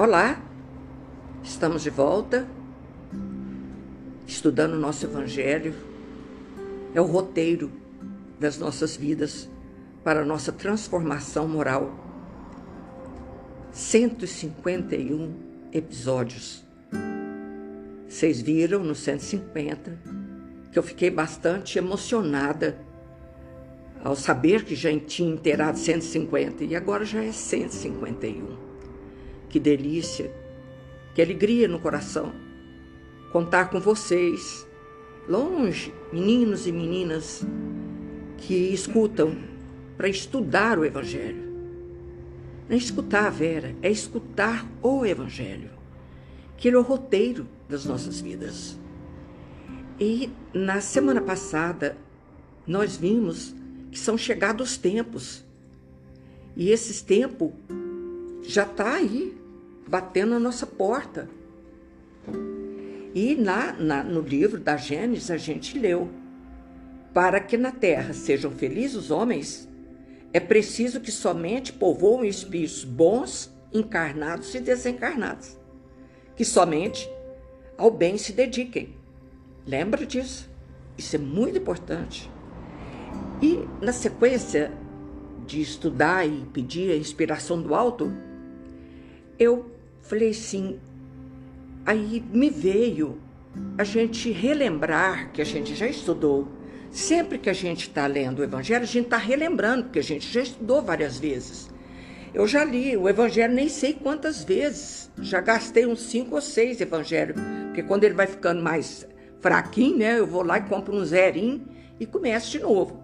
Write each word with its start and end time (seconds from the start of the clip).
Olá, 0.00 0.40
estamos 1.42 1.82
de 1.82 1.90
volta, 1.90 2.46
estudando 4.28 4.74
o 4.74 4.78
nosso 4.78 5.04
Evangelho. 5.04 5.74
É 6.94 7.00
o 7.00 7.04
roteiro 7.04 7.68
das 8.38 8.58
nossas 8.58 8.96
vidas 8.96 9.50
para 10.04 10.20
a 10.20 10.24
nossa 10.24 10.52
transformação 10.52 11.48
moral. 11.48 11.92
151 13.72 15.34
episódios. 15.72 16.64
Vocês 18.08 18.40
viram 18.40 18.84
no 18.84 18.94
150 18.94 19.98
que 20.70 20.78
eu 20.78 20.82
fiquei 20.84 21.10
bastante 21.10 21.76
emocionada 21.76 22.78
ao 24.04 24.14
saber 24.14 24.64
que 24.64 24.76
já 24.76 24.96
tinha 25.00 25.34
inteirado 25.34 25.76
150 25.76 26.62
e 26.62 26.76
agora 26.76 27.04
já 27.04 27.20
é 27.20 27.32
151. 27.32 28.67
Que 29.48 29.58
delícia, 29.58 30.30
que 31.14 31.22
alegria 31.22 31.66
no 31.66 31.78
coração 31.78 32.32
contar 33.32 33.66
com 33.70 33.80
vocês, 33.80 34.66
longe, 35.28 35.92
meninos 36.12 36.66
e 36.66 36.72
meninas 36.72 37.44
que 38.38 38.54
escutam 38.54 39.36
para 39.96 40.08
estudar 40.08 40.78
o 40.78 40.84
Evangelho. 40.84 41.48
Não 42.68 42.74
é 42.74 42.78
escutar 42.78 43.26
a 43.26 43.30
Vera, 43.30 43.74
é 43.82 43.90
escutar 43.90 44.66
o 44.82 45.04
Evangelho, 45.04 45.70
que 46.56 46.68
ele 46.68 46.76
é 46.76 46.78
o 46.78 46.82
roteiro 46.82 47.46
das 47.68 47.84
nossas 47.84 48.20
vidas. 48.20 48.78
E 50.00 50.30
na 50.54 50.80
semana 50.80 51.20
passada, 51.20 51.96
nós 52.66 52.96
vimos 52.96 53.54
que 53.90 53.98
são 53.98 54.16
chegados 54.16 54.70
os 54.70 54.76
tempos. 54.76 55.44
E 56.56 56.70
esses 56.70 57.00
tempos 57.02 57.52
já 58.48 58.62
está 58.62 58.94
aí, 58.94 59.36
batendo 59.86 60.30
na 60.30 60.40
nossa 60.40 60.66
porta. 60.66 61.28
E 63.14 63.34
na, 63.34 63.74
na, 63.74 64.02
no 64.02 64.22
livro 64.22 64.58
da 64.58 64.74
Gênesis 64.74 65.30
a 65.30 65.36
gente 65.36 65.78
leu: 65.78 66.08
Para 67.12 67.40
que 67.40 67.58
na 67.58 67.70
terra 67.70 68.14
sejam 68.14 68.50
felizes 68.50 68.96
os 68.96 69.10
homens, 69.10 69.68
é 70.32 70.40
preciso 70.40 70.98
que 70.98 71.12
somente 71.12 71.74
povoem 71.74 72.30
espíritos 72.30 72.84
bons, 72.84 73.52
encarnados 73.70 74.54
e 74.54 74.60
desencarnados, 74.60 75.58
que 76.34 76.44
somente 76.44 77.06
ao 77.76 77.90
bem 77.90 78.16
se 78.16 78.32
dediquem. 78.32 78.96
Lembra 79.66 80.06
disso? 80.06 80.48
Isso 80.96 81.16
é 81.16 81.18
muito 81.18 81.58
importante. 81.58 82.30
E 83.42 83.62
na 83.84 83.92
sequência 83.92 84.72
de 85.46 85.60
estudar 85.60 86.26
e 86.26 86.46
pedir 86.46 86.90
a 86.92 86.96
inspiração 86.96 87.60
do 87.60 87.74
alto, 87.74 88.10
eu 89.38 89.70
falei 90.02 90.30
assim, 90.30 90.78
aí 91.86 92.22
me 92.32 92.50
veio 92.50 93.20
a 93.76 93.84
gente 93.84 94.30
relembrar 94.30 95.32
que 95.32 95.40
a 95.40 95.44
gente 95.44 95.74
já 95.74 95.86
estudou. 95.86 96.48
Sempre 96.90 97.38
que 97.38 97.50
a 97.50 97.54
gente 97.54 97.88
está 97.88 98.06
lendo 98.06 98.38
o 98.38 98.44
Evangelho, 98.44 98.82
a 98.82 98.86
gente 98.86 99.04
está 99.04 99.18
relembrando, 99.18 99.84
porque 99.84 99.98
a 99.98 100.02
gente 100.02 100.26
já 100.26 100.40
estudou 100.40 100.82
várias 100.82 101.18
vezes. 101.18 101.68
Eu 102.32 102.46
já 102.46 102.64
li 102.64 102.96
o 102.96 103.08
Evangelho 103.08 103.54
nem 103.54 103.68
sei 103.68 103.92
quantas 103.92 104.42
vezes. 104.42 105.10
Já 105.20 105.40
gastei 105.40 105.86
uns 105.86 106.02
cinco 106.02 106.34
ou 106.34 106.40
seis 106.40 106.80
Evangelhos. 106.80 107.36
Porque 107.66 107.82
quando 107.82 108.04
ele 108.04 108.14
vai 108.14 108.26
ficando 108.26 108.62
mais 108.62 109.06
fraquinho, 109.40 109.98
né? 109.98 110.18
Eu 110.18 110.26
vou 110.26 110.42
lá 110.42 110.58
e 110.58 110.62
compro 110.62 110.94
um 110.94 111.04
zerinho 111.04 111.66
e 111.98 112.06
começo 112.06 112.50
de 112.50 112.60
novo. 112.60 113.02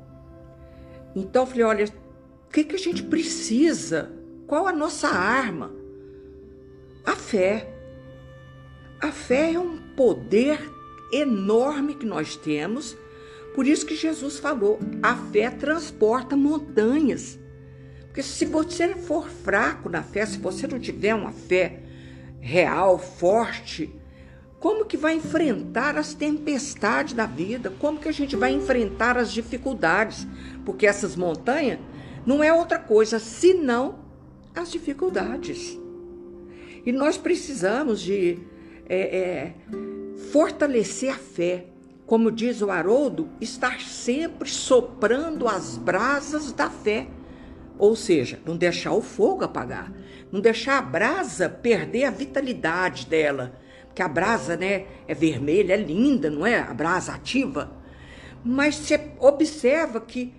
Então 1.14 1.42
eu 1.42 1.46
falei: 1.46 1.64
olha, 1.64 1.84
o 1.86 2.52
que, 2.52 2.64
que 2.64 2.74
a 2.74 2.78
gente 2.78 3.02
precisa? 3.02 4.12
Qual 4.46 4.66
a 4.66 4.72
nossa 4.72 5.08
arma? 5.08 5.72
A 7.04 7.16
fé. 7.16 7.68
A 9.00 9.12
fé 9.12 9.52
é 9.52 9.58
um 9.58 9.76
poder 9.94 10.58
enorme 11.12 11.94
que 11.94 12.06
nós 12.06 12.36
temos. 12.36 12.96
Por 13.54 13.66
isso 13.66 13.86
que 13.86 13.94
Jesus 13.94 14.38
falou: 14.38 14.78
a 15.02 15.14
fé 15.14 15.50
transporta 15.50 16.36
montanhas. 16.36 17.38
Porque 18.06 18.22
se 18.22 18.46
você 18.46 18.94
for 18.94 19.28
fraco 19.28 19.88
na 19.88 20.02
fé, 20.02 20.24
se 20.24 20.38
você 20.38 20.66
não 20.66 20.78
tiver 20.78 21.14
uma 21.14 21.32
fé 21.32 21.82
real, 22.40 22.98
forte, 22.98 23.92
como 24.60 24.86
que 24.86 24.96
vai 24.96 25.14
enfrentar 25.16 25.98
as 25.98 26.14
tempestades 26.14 27.12
da 27.12 27.26
vida? 27.26 27.70
Como 27.78 27.98
que 27.98 28.08
a 28.08 28.12
gente 28.12 28.36
vai 28.36 28.52
enfrentar 28.52 29.18
as 29.18 29.32
dificuldades? 29.32 30.26
Porque 30.64 30.86
essas 30.86 31.16
montanhas 31.16 31.80
não 32.24 32.42
é 32.42 32.52
outra 32.52 32.78
coisa 32.78 33.18
senão 33.18 33.98
as 34.54 34.70
dificuldades. 34.70 35.78
E 36.84 36.92
nós 36.92 37.16
precisamos 37.16 38.00
de 38.00 38.38
é, 38.88 39.16
é, 39.16 39.54
fortalecer 40.30 41.10
a 41.10 41.18
fé. 41.18 41.66
Como 42.06 42.30
diz 42.30 42.60
o 42.60 42.70
Haroldo, 42.70 43.28
estar 43.40 43.80
sempre 43.80 44.48
soprando 44.48 45.48
as 45.48 45.78
brasas 45.78 46.52
da 46.52 46.68
fé. 46.68 47.06
Ou 47.78 47.96
seja, 47.96 48.38
não 48.44 48.56
deixar 48.56 48.92
o 48.92 49.00
fogo 49.00 49.44
apagar, 49.44 49.92
não 50.30 50.40
deixar 50.40 50.78
a 50.78 50.82
brasa 50.82 51.48
perder 51.48 52.04
a 52.04 52.10
vitalidade 52.10 53.06
dela. 53.06 53.58
Porque 53.86 54.02
a 54.02 54.08
brasa, 54.08 54.56
né, 54.56 54.86
é 55.08 55.14
vermelha, 55.14 55.74
é 55.74 55.76
linda, 55.76 56.28
não 56.28 56.46
é? 56.46 56.58
A 56.58 56.74
brasa 56.74 57.14
ativa. 57.14 57.72
Mas 58.44 58.76
você 58.76 59.00
observa 59.18 60.00
que 60.00 60.32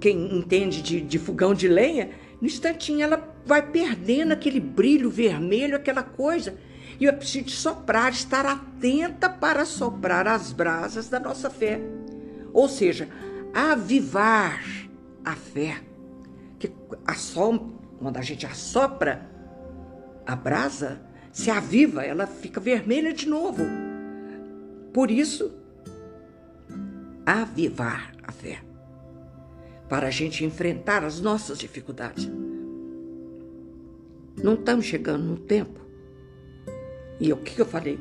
quem 0.00 0.36
entende 0.38 0.80
de, 0.80 1.00
de 1.00 1.18
fogão 1.18 1.52
de 1.52 1.66
lenha, 1.66 2.10
no 2.40 2.46
instantinho 2.46 3.02
ela 3.02 3.35
vai 3.46 3.62
perdendo 3.62 4.32
aquele 4.32 4.58
brilho 4.58 5.08
vermelho, 5.08 5.76
aquela 5.76 6.02
coisa. 6.02 6.58
E 6.98 7.04
eu 7.04 7.14
preciso 7.14 7.50
soprar, 7.50 8.10
estar 8.10 8.44
atenta 8.44 9.28
para 9.30 9.64
soprar 9.64 10.26
as 10.26 10.52
brasas 10.52 11.08
da 11.08 11.20
nossa 11.20 11.48
fé. 11.48 11.80
Ou 12.52 12.68
seja, 12.68 13.08
avivar 13.54 14.60
a 15.24 15.34
fé. 15.36 15.80
Que 16.58 16.72
a 17.06 17.14
som, 17.14 17.78
quando 18.00 18.16
a 18.16 18.22
gente 18.22 18.44
assopra 18.44 19.30
a 20.26 20.34
brasa, 20.34 21.00
se 21.30 21.50
aviva, 21.50 22.02
ela 22.02 22.26
fica 22.26 22.58
vermelha 22.58 23.12
de 23.12 23.28
novo. 23.28 23.62
Por 24.92 25.10
isso, 25.10 25.54
avivar 27.24 28.12
a 28.24 28.32
fé. 28.32 28.60
Para 29.88 30.08
a 30.08 30.10
gente 30.10 30.44
enfrentar 30.44 31.04
as 31.04 31.20
nossas 31.20 31.58
dificuldades. 31.58 32.28
Não 34.42 34.54
estamos 34.54 34.84
chegando 34.84 35.24
no 35.24 35.36
tempo. 35.36 35.80
E 37.18 37.32
o 37.32 37.36
que 37.38 37.58
eu 37.58 37.64
falei? 37.64 37.98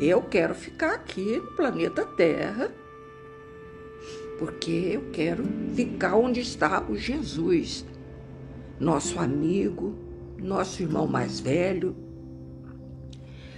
Eu 0.00 0.22
quero 0.22 0.54
ficar 0.54 0.94
aqui 0.94 1.36
no 1.36 1.52
planeta 1.52 2.04
Terra, 2.04 2.72
porque 4.38 4.70
eu 4.70 5.10
quero 5.12 5.44
ficar 5.74 6.16
onde 6.16 6.40
está 6.40 6.84
o 6.88 6.96
Jesus, 6.96 7.84
nosso 8.78 9.18
amigo, 9.18 9.96
nosso 10.38 10.82
irmão 10.82 11.06
mais 11.06 11.40
velho, 11.40 11.96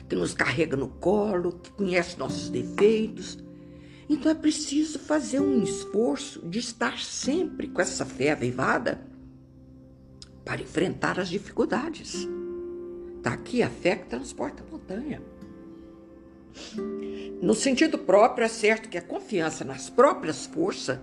que 0.09 0.16
nos 0.16 0.33
carrega 0.33 0.77
no 0.77 0.88
colo, 0.88 1.53
que 1.53 1.71
conhece 1.72 2.19
nossos 2.19 2.48
defeitos. 2.48 3.38
Então 4.09 4.31
é 4.31 4.34
preciso 4.34 4.98
fazer 4.98 5.41
um 5.41 5.62
esforço 5.62 6.47
de 6.48 6.60
estar 6.60 6.98
sempre 6.98 7.69
com 7.69 7.83
essa 7.83 8.06
fé 8.06 8.33
avivada 8.33 9.16
para 10.47 10.62
enfrentar 10.62 11.19
as 11.19 11.29
dificuldades. 11.29 12.27
Está 13.17 13.33
aqui 13.33 13.65
a 13.65 13.69
fé 13.69 13.97
que 13.97 14.07
transporta 14.07 14.62
a 14.62 14.71
montanha. 14.71 15.21
No 17.43 17.53
sentido 17.53 17.99
próprio, 17.99 18.45
é 18.45 18.49
certo 18.49 18.89
que 18.89 18.97
a 18.97 19.03
confiança 19.03 19.65
nas 19.65 19.91
próprias 19.91 20.47
forças 20.47 21.01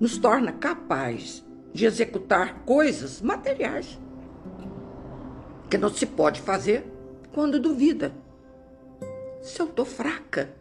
nos 0.00 0.18
torna 0.18 0.52
capaz 0.52 1.44
de 1.72 1.86
executar 1.86 2.64
coisas 2.64 3.22
materiais 3.22 3.96
que 5.70 5.78
não 5.78 5.88
se 5.88 6.04
pode 6.04 6.40
fazer 6.40 6.84
quando 7.32 7.60
duvida. 7.60 8.12
Se 9.40 9.60
eu 9.60 9.66
estou 9.66 9.84
fraca, 9.84 10.52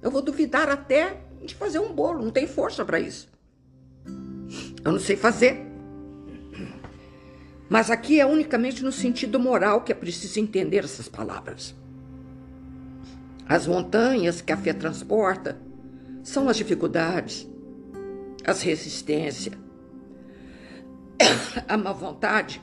eu 0.00 0.10
vou 0.10 0.22
duvidar 0.22 0.70
até 0.70 1.20
de 1.44 1.54
fazer 1.54 1.78
um 1.78 1.92
bolo, 1.92 2.24
não 2.24 2.30
tem 2.30 2.46
força 2.46 2.84
para 2.86 2.98
isso. 2.98 3.28
Eu 4.82 4.92
não 4.92 4.98
sei 4.98 5.16
fazer. 5.16 5.65
Mas 7.68 7.90
aqui 7.90 8.20
é 8.20 8.26
unicamente 8.26 8.84
no 8.84 8.92
sentido 8.92 9.40
moral 9.40 9.82
que 9.82 9.92
é 9.92 9.94
preciso 9.94 10.38
entender 10.38 10.84
essas 10.84 11.08
palavras. 11.08 11.74
As 13.48 13.66
montanhas 13.66 14.40
que 14.40 14.52
a 14.52 14.56
fé 14.56 14.72
transporta 14.72 15.58
são 16.22 16.48
as 16.48 16.56
dificuldades, 16.56 17.48
as 18.44 18.62
resistências, 18.62 19.54
a 21.68 21.76
má 21.76 21.92
vontade. 21.92 22.62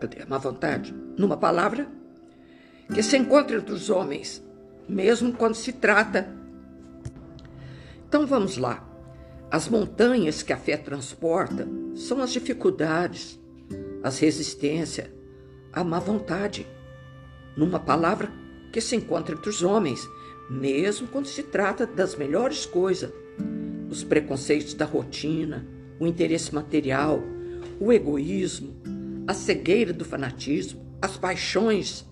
Cadê 0.00 0.22
a 0.22 0.26
má 0.26 0.38
vontade? 0.38 0.94
Numa 1.16 1.36
palavra, 1.36 1.88
que 2.92 3.02
se 3.02 3.16
encontra 3.16 3.56
entre 3.56 3.72
os 3.72 3.90
homens, 3.90 4.42
mesmo 4.88 5.32
quando 5.32 5.54
se 5.54 5.72
trata. 5.72 6.28
Então 8.08 8.26
vamos 8.26 8.56
lá. 8.56 8.85
As 9.56 9.70
montanhas 9.70 10.42
que 10.42 10.52
a 10.52 10.56
fé 10.58 10.76
transporta 10.76 11.66
são 11.94 12.20
as 12.20 12.30
dificuldades, 12.30 13.40
as 14.02 14.18
resistências, 14.18 15.08
a 15.72 15.82
má 15.82 15.98
vontade. 15.98 16.66
Numa 17.56 17.80
palavra 17.80 18.30
que 18.70 18.82
se 18.82 18.94
encontra 18.94 19.34
entre 19.34 19.48
os 19.48 19.62
homens, 19.62 20.06
mesmo 20.50 21.08
quando 21.08 21.24
se 21.24 21.42
trata 21.42 21.86
das 21.86 22.14
melhores 22.14 22.66
coisas, 22.66 23.10
os 23.88 24.04
preconceitos 24.04 24.74
da 24.74 24.84
rotina, 24.84 25.66
o 25.98 26.06
interesse 26.06 26.54
material, 26.54 27.22
o 27.80 27.90
egoísmo, 27.90 28.76
a 29.26 29.32
cegueira 29.32 29.94
do 29.94 30.04
fanatismo, 30.04 30.84
as 31.00 31.16
paixões 31.16 32.04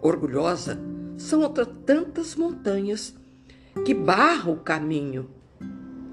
orgulhosa, 0.00 0.80
são 1.18 1.42
outras 1.42 1.68
tantas 1.84 2.34
montanhas 2.34 3.14
que 3.84 3.92
barram 3.92 4.54
o 4.54 4.60
caminho 4.60 5.38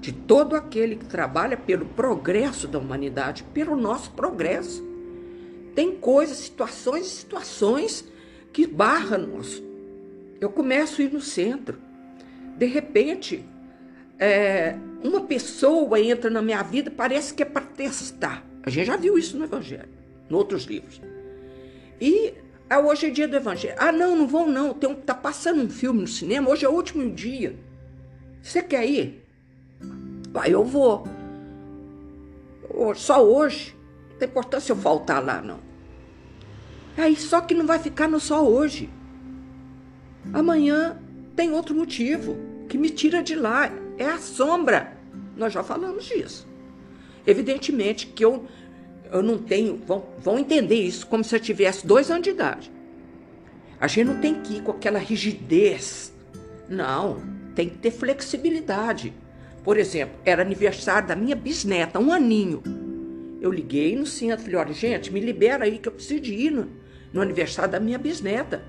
de 0.00 0.12
todo 0.12 0.54
aquele 0.54 0.96
que 0.96 1.04
trabalha 1.04 1.56
pelo 1.56 1.86
progresso 1.86 2.68
da 2.68 2.78
humanidade, 2.78 3.42
pelo 3.54 3.76
nosso 3.76 4.10
progresso. 4.12 4.86
Tem 5.74 5.96
coisas, 5.96 6.38
situações 6.38 7.06
e 7.06 7.10
situações 7.10 8.04
que 8.52 8.66
barram 8.66 9.26
nós. 9.26 9.62
Eu 10.40 10.50
começo 10.50 11.00
a 11.00 11.04
ir 11.04 11.12
no 11.12 11.20
centro. 11.20 11.78
De 12.56 12.66
repente, 12.66 13.44
é, 14.18 14.76
uma 15.02 15.20
pessoa 15.22 16.00
entra 16.00 16.30
na 16.30 16.42
minha 16.42 16.62
vida, 16.62 16.90
parece 16.90 17.34
que 17.34 17.42
é 17.42 17.46
para 17.46 17.64
testar. 17.64 18.44
A 18.62 18.70
gente 18.70 18.86
já 18.86 18.96
viu 18.96 19.16
isso 19.16 19.36
no 19.38 19.44
Evangelho, 19.44 19.88
em 20.28 20.34
outros 20.34 20.64
livros. 20.64 21.00
E 22.00 22.34
ah, 22.70 22.80
hoje 22.80 23.06
é 23.06 23.10
dia 23.10 23.26
do 23.26 23.36
Evangelho. 23.36 23.76
Ah, 23.78 23.90
não, 23.90 24.14
não 24.14 24.26
vão 24.26 24.48
não. 24.48 24.74
Tem 24.74 24.90
um, 24.90 24.94
tá 24.94 25.14
passando 25.14 25.62
um 25.62 25.70
filme 25.70 26.00
no 26.00 26.06
cinema, 26.06 26.50
hoje 26.50 26.64
é 26.64 26.68
o 26.68 26.72
último 26.72 27.10
dia. 27.10 27.56
Você 28.42 28.62
quer 28.62 28.86
ir? 28.86 29.27
Eu 30.46 30.64
vou. 30.64 31.06
Só 32.94 33.24
hoje. 33.24 33.76
Não 34.10 34.18
tem 34.18 34.28
importância 34.28 34.72
eu 34.72 34.76
faltar 34.76 35.24
lá, 35.24 35.40
não. 35.40 35.58
Aí 36.96 37.16
só 37.16 37.40
que 37.40 37.54
não 37.54 37.66
vai 37.66 37.78
ficar 37.78 38.08
no 38.08 38.18
só 38.18 38.44
hoje. 38.44 38.90
Amanhã 40.32 40.98
tem 41.36 41.52
outro 41.52 41.74
motivo 41.74 42.36
que 42.68 42.76
me 42.76 42.90
tira 42.90 43.22
de 43.22 43.34
lá. 43.34 43.70
É 43.96 44.06
a 44.06 44.18
sombra. 44.18 44.96
Nós 45.36 45.52
já 45.52 45.62
falamos 45.62 46.04
disso. 46.04 46.46
Evidentemente 47.26 48.06
que 48.06 48.24
eu, 48.24 48.46
eu 49.12 49.22
não 49.22 49.38
tenho. 49.38 49.80
Vão, 49.86 50.04
vão 50.18 50.38
entender 50.38 50.82
isso 50.82 51.06
como 51.06 51.22
se 51.22 51.34
eu 51.34 51.40
tivesse 51.40 51.86
dois 51.86 52.10
anos 52.10 52.24
de 52.24 52.30
idade. 52.30 52.72
A 53.80 53.86
gente 53.86 54.06
não 54.08 54.20
tem 54.20 54.40
que 54.42 54.56
ir 54.56 54.62
com 54.62 54.72
aquela 54.72 54.98
rigidez. 54.98 56.12
Não, 56.68 57.22
tem 57.54 57.68
que 57.68 57.78
ter 57.78 57.90
flexibilidade. 57.90 59.14
Por 59.68 59.76
exemplo, 59.76 60.18
era 60.24 60.40
aniversário 60.40 61.08
da 61.08 61.14
minha 61.14 61.36
bisneta, 61.36 61.98
um 61.98 62.10
aninho. 62.10 62.62
Eu 63.38 63.52
liguei 63.52 63.94
no 63.94 64.06
centro, 64.06 64.46
falei, 64.46 64.56
olha, 64.56 64.72
gente, 64.72 65.12
me 65.12 65.20
libera 65.20 65.66
aí 65.66 65.76
que 65.78 65.86
eu 65.86 65.92
preciso 65.92 66.22
de 66.22 66.32
ir 66.32 66.50
no, 66.50 66.70
no 67.12 67.20
aniversário 67.20 67.70
da 67.70 67.78
minha 67.78 67.98
bisneta. 67.98 68.64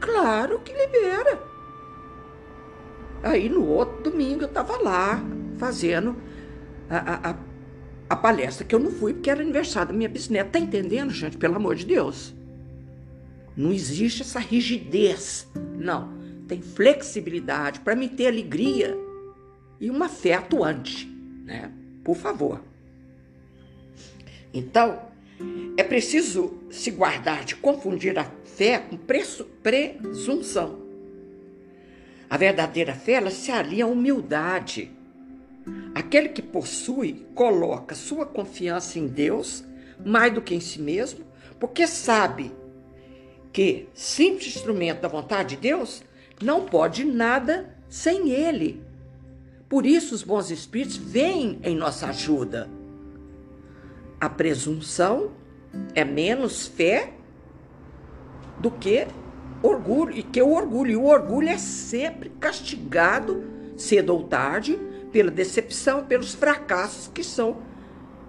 Claro 0.00 0.60
que 0.64 0.72
libera. 0.72 1.40
Aí 3.22 3.48
no 3.48 3.68
outro 3.68 4.10
domingo 4.10 4.42
eu 4.42 4.48
estava 4.48 4.76
lá 4.82 5.22
fazendo 5.58 6.16
a, 6.90 7.30
a, 7.30 7.36
a, 8.10 8.16
palestra 8.16 8.66
que 8.66 8.74
eu 8.74 8.80
não 8.80 8.90
fui 8.90 9.14
porque 9.14 9.30
era 9.30 9.42
aniversário 9.42 9.92
da 9.92 9.94
minha 9.94 10.08
bisneta. 10.08 10.50
Tá 10.50 10.58
entendendo, 10.58 11.10
gente? 11.12 11.36
Pelo 11.36 11.54
amor 11.54 11.76
de 11.76 11.86
Deus. 11.86 12.34
Não 13.56 13.72
existe 13.72 14.22
essa 14.22 14.40
rigidez. 14.40 15.46
Não. 15.78 16.16
Tem 16.48 16.60
flexibilidade 16.60 17.78
para 17.78 17.94
me 17.94 18.08
ter 18.08 18.26
alegria 18.26 19.05
e 19.80 19.90
uma 19.90 20.08
fé 20.08 20.34
atuante, 20.34 21.06
né? 21.44 21.70
Por 22.04 22.16
favor. 22.16 22.62
Então, 24.52 25.00
é 25.76 25.82
preciso 25.82 26.58
se 26.70 26.90
guardar 26.90 27.44
de 27.44 27.56
confundir 27.56 28.18
a 28.18 28.24
fé 28.44 28.78
com 28.78 28.96
presunção. 28.96 30.80
A 32.28 32.36
verdadeira 32.36 32.94
fé 32.94 33.12
ela 33.12 33.30
se 33.30 33.50
alia 33.50 33.84
à 33.84 33.88
humildade. 33.88 34.90
Aquele 35.94 36.30
que 36.30 36.42
possui 36.42 37.26
coloca 37.34 37.94
sua 37.94 38.24
confiança 38.24 38.98
em 38.98 39.06
Deus 39.06 39.64
mais 40.04 40.32
do 40.32 40.42
que 40.42 40.54
em 40.54 40.60
si 40.60 40.80
mesmo, 40.80 41.24
porque 41.58 41.86
sabe 41.86 42.52
que 43.52 43.88
simples 43.94 44.56
instrumento 44.56 45.00
da 45.00 45.08
vontade 45.08 45.56
de 45.56 45.62
Deus 45.62 46.02
não 46.42 46.66
pode 46.66 47.04
nada 47.04 47.74
sem 47.88 48.30
ele. 48.30 48.85
Por 49.68 49.84
isso, 49.84 50.14
os 50.14 50.22
bons 50.22 50.50
espíritos 50.50 50.96
vêm 50.96 51.58
em 51.62 51.74
nossa 51.74 52.06
ajuda. 52.08 52.70
A 54.20 54.28
presunção 54.28 55.32
é 55.94 56.04
menos 56.04 56.66
fé 56.66 57.12
do 58.58 58.70
que 58.70 59.06
orgulho, 59.62 60.16
e 60.16 60.22
que 60.22 60.40
o 60.40 60.52
orgulho. 60.52 60.92
E 60.92 60.96
o 60.96 61.04
orgulho 61.04 61.48
é 61.48 61.58
sempre 61.58 62.30
castigado, 62.40 63.44
cedo 63.76 64.10
ou 64.10 64.22
tarde, 64.22 64.78
pela 65.12 65.30
decepção, 65.30 66.04
pelos 66.04 66.34
fracassos 66.34 67.08
que 67.08 67.24
são 67.24 67.58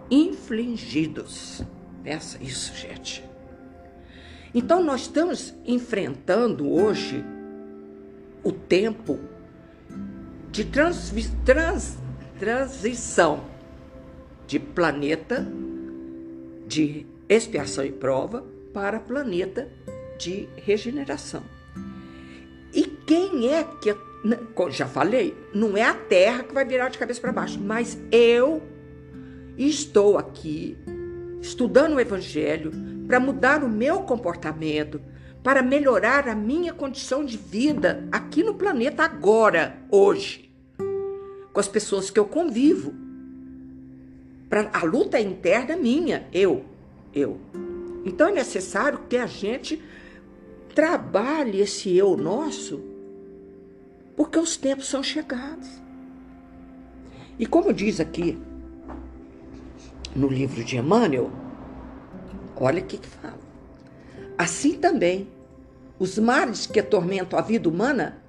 infligidos. 0.09 1.61
Pensa 2.03 2.37
isso, 2.41 2.73
gente. 2.75 3.23
Então, 4.53 4.83
nós 4.83 5.01
estamos 5.01 5.53
enfrentando 5.65 6.67
hoje 6.71 7.23
o 8.43 8.51
tempo 8.51 9.19
de 10.51 10.65
trans, 10.65 11.13
trans, 11.45 11.97
transição 12.39 13.43
de 14.45 14.59
planeta 14.59 15.47
de 16.67 17.05
expiação 17.29 17.85
e 17.85 17.91
prova 17.91 18.45
para 18.73 18.99
planeta 18.99 19.67
de 20.17 20.47
regeneração. 20.57 21.43
E 22.73 22.83
quem 22.83 23.53
é 23.53 23.63
que, 23.63 23.95
já 24.69 24.87
falei, 24.87 25.35
não 25.53 25.77
é 25.77 25.83
a 25.83 25.93
Terra 25.93 26.43
que 26.43 26.53
vai 26.53 26.65
virar 26.65 26.89
de 26.89 26.97
cabeça 26.97 27.21
para 27.21 27.31
baixo, 27.31 27.59
mas 27.59 27.97
eu 28.11 28.61
estou 29.57 30.17
aqui 30.17 30.77
estudando 31.41 31.95
o 31.95 31.99
Evangelho 31.99 32.71
para 33.07 33.19
mudar 33.19 33.63
o 33.63 33.69
meu 33.69 34.01
comportamento, 34.01 35.01
para 35.47 35.61
melhorar 35.61 36.27
a 36.27 36.35
minha 36.35 36.73
condição 36.73 37.23
de 37.23 37.37
vida 37.37 38.05
aqui 38.11 38.43
no 38.43 38.53
planeta 38.53 39.03
agora, 39.05 39.77
hoje 39.89 40.51
com 41.53 41.59
as 41.61 41.69
pessoas 41.69 42.09
que 42.09 42.19
eu 42.19 42.25
convivo. 42.25 42.93
Pra, 44.49 44.69
a 44.73 44.83
luta 44.83 45.17
é 45.17 45.21
interna 45.21 45.77
minha, 45.77 46.27
eu, 46.33 46.65
eu. 47.15 47.39
Então 48.03 48.27
é 48.27 48.33
necessário 48.33 48.99
que 49.07 49.15
a 49.15 49.25
gente 49.25 49.81
trabalhe 50.75 51.61
esse 51.61 51.95
eu 51.95 52.17
nosso, 52.17 52.83
porque 54.17 54.37
os 54.37 54.57
tempos 54.57 54.89
são 54.89 55.01
chegados. 55.01 55.81
E 57.39 57.45
como 57.45 57.71
diz 57.71 58.01
aqui 58.01 58.37
no 60.13 60.27
livro 60.27 60.61
de 60.61 60.75
Emmanuel, 60.75 61.31
olha 62.57 62.81
o 62.81 62.85
que, 62.85 62.97
que 62.97 63.07
fala. 63.07 63.39
Assim 64.37 64.73
também, 64.73 65.36
os 65.99 66.17
males 66.17 66.65
que 66.65 66.79
atormentam 66.79 67.37
a 67.37 67.41
vida 67.41 67.67
humana 67.67 68.21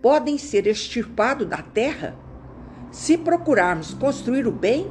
podem 0.00 0.38
ser 0.38 0.66
extirpados 0.66 1.46
da 1.46 1.58
terra 1.58 2.16
se 2.90 3.18
procurarmos 3.18 3.92
construir 3.94 4.46
o 4.46 4.52
bem 4.52 4.90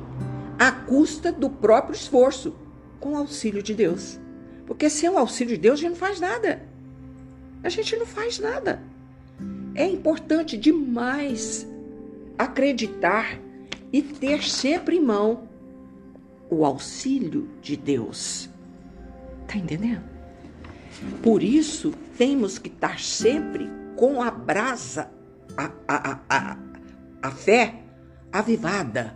à 0.60 0.72
custa 0.72 1.32
do 1.32 1.50
próprio 1.50 1.96
esforço, 1.96 2.56
com 3.00 3.13
o 3.13 3.18
auxílio 3.18 3.63
de 3.63 3.74
Deus. 3.74 4.20
Porque 4.66 4.89
sem 4.89 5.10
o 5.10 5.18
auxílio 5.18 5.56
de 5.56 5.62
Deus 5.62 5.80
a 5.80 5.82
gente 5.82 5.92
não 5.92 5.98
faz 5.98 6.20
nada. 6.20 6.62
A 7.63 7.70
gente 7.70 7.96
não 7.96 8.06
faz 8.06 8.39
nada. 8.39 8.82
É 9.74 9.86
importante 9.86 10.58
demais 10.58 11.68
acreditar 12.38 13.39
e 13.92 14.01
ter 14.01 14.44
sempre 14.44 14.98
em 14.98 15.01
mão 15.01 15.48
o 16.50 16.66
auxílio 16.66 17.50
de 17.62 17.75
Deus. 17.75 18.50
Tá 19.48 19.58
entendendo? 19.58 20.16
Por 21.22 21.44
isso, 21.44 21.94
temos 22.18 22.58
que 22.58 22.70
estar 22.70 23.00
sempre 23.00 23.70
com 23.96 24.22
a 24.22 24.32
brasa, 24.32 25.12
a, 25.56 25.72
a, 25.88 26.20
a, 26.30 26.58
a, 27.22 27.32
fé 27.32 27.84
avivada, 28.32 29.16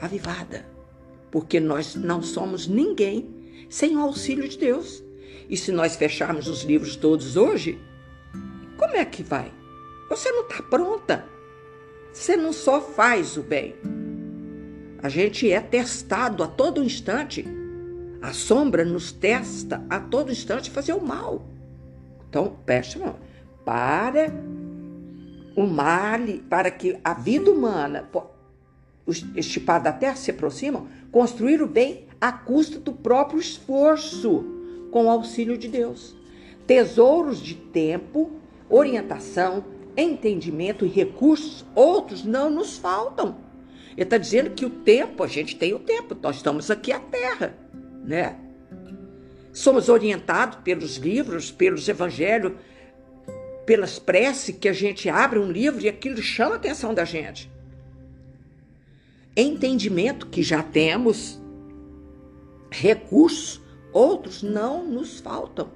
avivada, 0.00 0.66
porque 1.30 1.58
nós 1.58 1.94
não 1.94 2.22
somos 2.22 2.66
ninguém 2.66 3.66
sem 3.68 3.96
o 3.96 4.00
auxílio 4.00 4.48
de 4.48 4.58
Deus. 4.58 5.02
E 5.48 5.56
se 5.56 5.72
nós 5.72 5.96
fecharmos 5.96 6.46
os 6.46 6.62
livros 6.62 6.96
todos 6.96 7.36
hoje, 7.36 7.78
como 8.76 8.96
é 8.96 9.04
que 9.04 9.22
vai? 9.22 9.52
Você 10.08 10.30
não 10.30 10.42
está 10.42 10.62
pronta. 10.62 11.24
Você 12.12 12.36
não 12.36 12.52
só 12.52 12.80
faz 12.80 13.36
o 13.36 13.42
bem. 13.42 13.74
A 15.02 15.08
gente 15.08 15.50
é 15.50 15.60
testado 15.60 16.42
a 16.42 16.46
todo 16.46 16.84
instante. 16.84 17.46
A 18.22 18.32
sombra 18.32 18.84
nos 18.84 19.10
testa 19.10 19.84
a 19.90 19.98
todo 19.98 20.30
instante 20.30 20.70
fazer 20.70 20.92
o 20.92 21.04
mal. 21.04 21.42
Então, 22.28 22.56
preste 22.64 22.98
mão. 22.98 23.16
Para 23.64 24.32
o 25.56 25.66
mal, 25.66 26.20
para 26.48 26.70
que 26.70 26.96
a 27.02 27.14
vida 27.14 27.50
humana 27.50 28.08
estipada 29.36 29.90
da 29.90 29.92
terra 29.92 30.14
se 30.14 30.30
aproximam, 30.30 30.86
construir 31.10 31.60
o 31.60 31.66
bem 31.66 32.06
à 32.20 32.32
custa 32.32 32.78
do 32.78 32.92
próprio 32.92 33.40
esforço, 33.40 34.44
com 34.92 35.06
o 35.06 35.10
auxílio 35.10 35.58
de 35.58 35.66
Deus. 35.68 36.16
Tesouros 36.66 37.40
de 37.40 37.54
tempo, 37.54 38.30
orientação, 38.70 39.64
entendimento 39.96 40.86
e 40.86 40.88
recursos, 40.88 41.64
outros 41.74 42.24
não 42.24 42.48
nos 42.48 42.78
faltam. 42.78 43.36
Ele 43.92 44.04
está 44.04 44.16
dizendo 44.16 44.50
que 44.50 44.64
o 44.64 44.70
tempo, 44.70 45.22
a 45.22 45.26
gente 45.26 45.56
tem 45.56 45.74
o 45.74 45.78
tempo, 45.78 46.16
nós 46.22 46.36
estamos 46.36 46.70
aqui 46.70 46.92
à 46.92 47.00
Terra, 47.00 47.54
né? 48.02 48.36
Somos 49.52 49.88
orientados 49.88 50.58
pelos 50.64 50.96
livros, 50.96 51.50
pelos 51.50 51.88
evangelhos, 51.88 52.52
pelas 53.66 53.98
preces 53.98 54.56
que 54.56 54.68
a 54.68 54.72
gente 54.72 55.08
abre 55.08 55.38
um 55.38 55.50
livro 55.50 55.80
e 55.80 55.88
aquilo 55.88 56.20
chama 56.22 56.54
a 56.54 56.56
atenção 56.56 56.94
da 56.94 57.04
gente. 57.04 57.50
Entendimento 59.36 60.26
que 60.26 60.42
já 60.42 60.62
temos, 60.62 61.40
recursos, 62.70 63.60
outros 63.92 64.42
não 64.42 64.84
nos 64.84 65.20
faltam. 65.20 65.70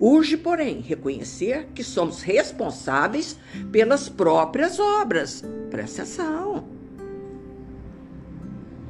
Urge, 0.00 0.36
porém, 0.36 0.80
reconhecer 0.80 1.68
que 1.74 1.82
somos 1.82 2.22
responsáveis 2.22 3.36
pelas 3.72 4.08
próprias 4.08 4.78
obras. 4.78 5.42
Presta 5.70 6.02
atenção. 6.02 6.68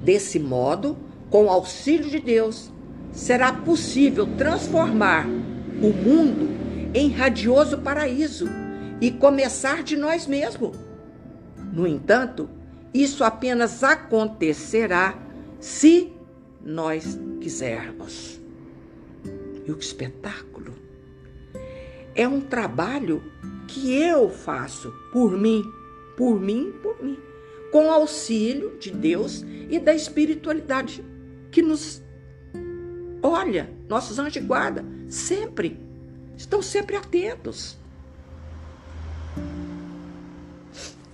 Desse 0.02 0.38
modo, 0.38 0.96
com 1.30 1.46
o 1.46 1.50
auxílio 1.50 2.08
de 2.08 2.18
Deus, 2.18 2.70
será 3.12 3.52
possível 3.52 4.26
transformar 4.36 5.26
o 5.26 5.92
mundo 5.92 6.48
em 6.94 7.10
radioso 7.10 7.78
paraíso 7.78 8.46
e 9.00 9.10
começar 9.10 9.82
de 9.82 9.96
nós 9.96 10.26
mesmos. 10.26 10.76
No 11.72 11.86
entanto, 11.86 12.48
isso 12.92 13.22
apenas 13.22 13.84
acontecerá 13.84 15.18
se 15.60 16.12
nós 16.64 17.18
quisermos. 17.40 18.40
E 19.66 19.70
o 19.70 19.78
espetáculo 19.78 20.74
é 22.14 22.26
um 22.26 22.40
trabalho 22.40 23.22
que 23.66 23.92
eu 23.92 24.30
faço 24.30 24.92
por 25.12 25.32
mim, 25.36 25.62
por 26.16 26.40
mim, 26.40 26.72
por 26.82 27.02
mim, 27.02 27.18
com 27.70 27.92
auxílio 27.92 28.78
de 28.78 28.90
Deus 28.90 29.44
e 29.70 29.78
da 29.78 29.94
espiritualidade 29.94 31.04
que 31.50 31.62
nos 31.62 32.02
olha, 33.22 33.70
nossos 33.88 34.18
anjos 34.18 34.34
de 34.34 34.40
guarda, 34.40 34.84
sempre, 35.08 35.78
estão 36.36 36.62
sempre 36.62 36.96
atentos. 36.96 37.76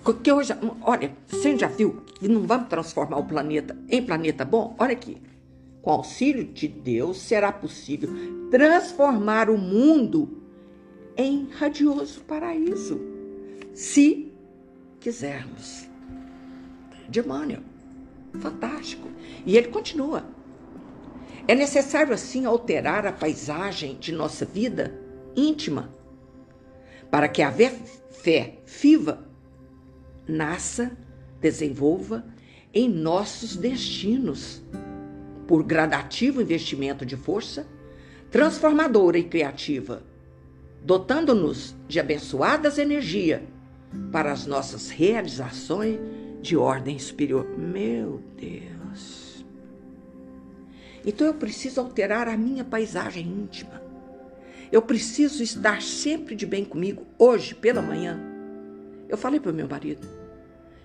Porque 0.02 0.30
hoje, 0.30 0.52
olha, 0.82 1.16
você 1.26 1.56
já 1.56 1.66
viu 1.66 2.02
que 2.18 2.28
não 2.28 2.42
vamos 2.46 2.68
transformar 2.68 3.16
o 3.18 3.24
planeta 3.24 3.76
em 3.88 4.04
planeta 4.04 4.44
bom? 4.44 4.76
Olha 4.78 4.92
aqui. 4.92 5.16
Com 5.80 5.90
auxílio 5.90 6.44
de 6.44 6.68
Deus, 6.68 7.18
será 7.18 7.52
possível 7.52 8.10
transformar 8.50 9.50
o 9.50 9.58
mundo 9.58 10.42
em 11.16 11.48
radioso 11.50 12.20
paraíso, 12.22 13.00
se 13.72 14.32
quisermos. 14.98 15.86
Demônio, 17.08 17.62
fantástico. 18.38 19.08
E 19.44 19.56
ele 19.56 19.68
continua. 19.68 20.24
É 21.46 21.54
necessário, 21.54 22.14
assim, 22.14 22.44
alterar 22.44 23.06
a 23.06 23.12
paisagem 23.12 23.96
de 23.98 24.12
nossa 24.12 24.44
vida 24.44 24.98
íntima 25.36 25.94
para 27.10 27.28
que 27.28 27.42
a 27.42 27.52
fé 28.10 28.58
viva 28.66 29.28
nasça, 30.26 30.96
desenvolva 31.40 32.24
em 32.72 32.88
nossos 32.88 33.56
destinos 33.56 34.62
por 35.46 35.62
gradativo 35.62 36.40
investimento 36.40 37.04
de 37.04 37.16
força 37.16 37.66
transformadora 38.30 39.16
e 39.18 39.24
criativa, 39.24 40.02
dotando-nos 40.82 41.74
de 41.86 42.00
abençoadas 42.00 42.78
energias 42.78 43.42
para 44.10 44.32
as 44.32 44.44
nossas 44.44 44.90
realizações 44.90 46.00
de 46.44 46.58
ordem 46.58 46.98
superior. 46.98 47.48
Meu 47.58 48.22
Deus! 48.36 49.44
Então 51.04 51.26
eu 51.26 51.34
preciso 51.34 51.80
alterar 51.80 52.28
a 52.28 52.36
minha 52.36 52.62
paisagem 52.62 53.26
íntima. 53.26 53.82
Eu 54.70 54.82
preciso 54.82 55.42
estar 55.42 55.80
sempre 55.80 56.36
de 56.36 56.44
bem 56.44 56.62
comigo. 56.64 57.06
Hoje, 57.18 57.54
pela 57.54 57.80
manhã, 57.80 58.20
eu 59.08 59.16
falei 59.16 59.40
para 59.40 59.52
o 59.52 59.54
meu 59.54 59.66
marido: 59.66 60.06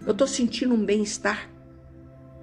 eu 0.06 0.14
estou 0.14 0.28
sentindo 0.28 0.74
um 0.74 0.86
bem-estar 0.86 1.50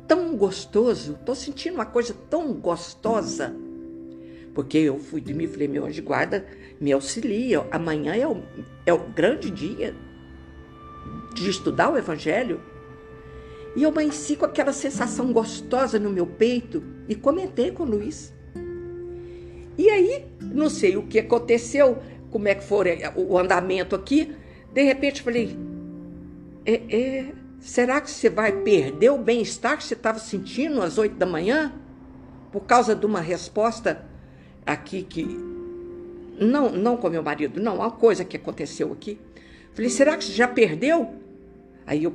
tão 0.07 0.37
gostoso, 0.37 1.13
estou 1.15 1.35
sentindo 1.35 1.75
uma 1.75 1.87
coisa 1.87 2.15
tão 2.29 2.53
gostosa. 2.53 3.57
Porque 4.55 4.77
eu 4.77 4.99
fui 4.99 5.23
de 5.23 5.33
mim 5.33 5.45
e 5.45 5.49
falei: 5.49 5.69
meu 5.69 5.87
anjo 5.87 6.03
guarda 6.03 6.47
me 6.79 6.93
auxilia. 6.93 7.67
Amanhã 7.71 8.15
é 8.15 8.29
o, 8.29 8.43
é 8.85 8.93
o 8.93 9.09
grande 9.09 9.51
dia 9.51 9.95
de 11.35 11.49
estudar 11.49 11.91
o 11.91 11.97
Evangelho. 11.97 12.76
E 13.77 13.83
eu 13.83 13.91
amanheci 13.91 14.37
com 14.37 14.47
aquela 14.47 14.73
sensação 14.73 15.35
gostosa 15.35 15.99
no 15.99 16.09
meu 16.09 16.27
peito 16.27 16.83
e 17.07 17.15
comentei 17.15 17.71
com 17.71 17.83
o 17.83 17.87
Luiz. 17.87 18.33
E 19.77 19.91
aí, 19.91 20.25
não 20.41 20.71
sei 20.71 20.97
o 20.97 21.07
que 21.07 21.19
aconteceu, 21.19 21.99
como 22.31 22.49
é 22.49 22.55
que 22.55 22.65
foi 22.65 22.99
o 23.15 23.37
andamento 23.37 23.95
aqui. 23.95 24.35
De 24.73 24.83
repente, 24.83 25.21
falei: 25.21 25.59
é, 26.65 26.81
é, 26.89 27.33
será 27.61 28.01
que 28.01 28.11
você 28.11 28.31
vai 28.31 28.51
perder 28.63 29.11
o 29.11 29.19
bem-estar 29.19 29.77
que 29.77 29.85
você 29.85 29.93
estava 29.93 30.19
sentindo 30.19 30.81
às 30.81 30.97
oito 30.97 31.17
da 31.17 31.27
manhã? 31.27 31.75
Por 32.51 32.63
causa 32.63 32.95
de 32.95 33.05
uma 33.05 33.21
resposta 33.21 34.07
aqui 34.65 35.03
que. 35.03 35.25
Não, 36.41 36.71
não 36.73 36.97
com 36.97 37.11
meu 37.11 37.23
marido, 37.23 37.61
não, 37.63 37.77
uma 37.77 37.91
coisa 37.91 38.25
que 38.25 38.39
aconteceu 38.39 38.91
aqui. 38.91 39.21
Falei: 39.75 39.91
será 39.91 40.17
que 40.17 40.25
você 40.25 40.33
já 40.33 40.49
perdeu? 40.49 41.15
Aí 41.87 42.05
eu 42.05 42.15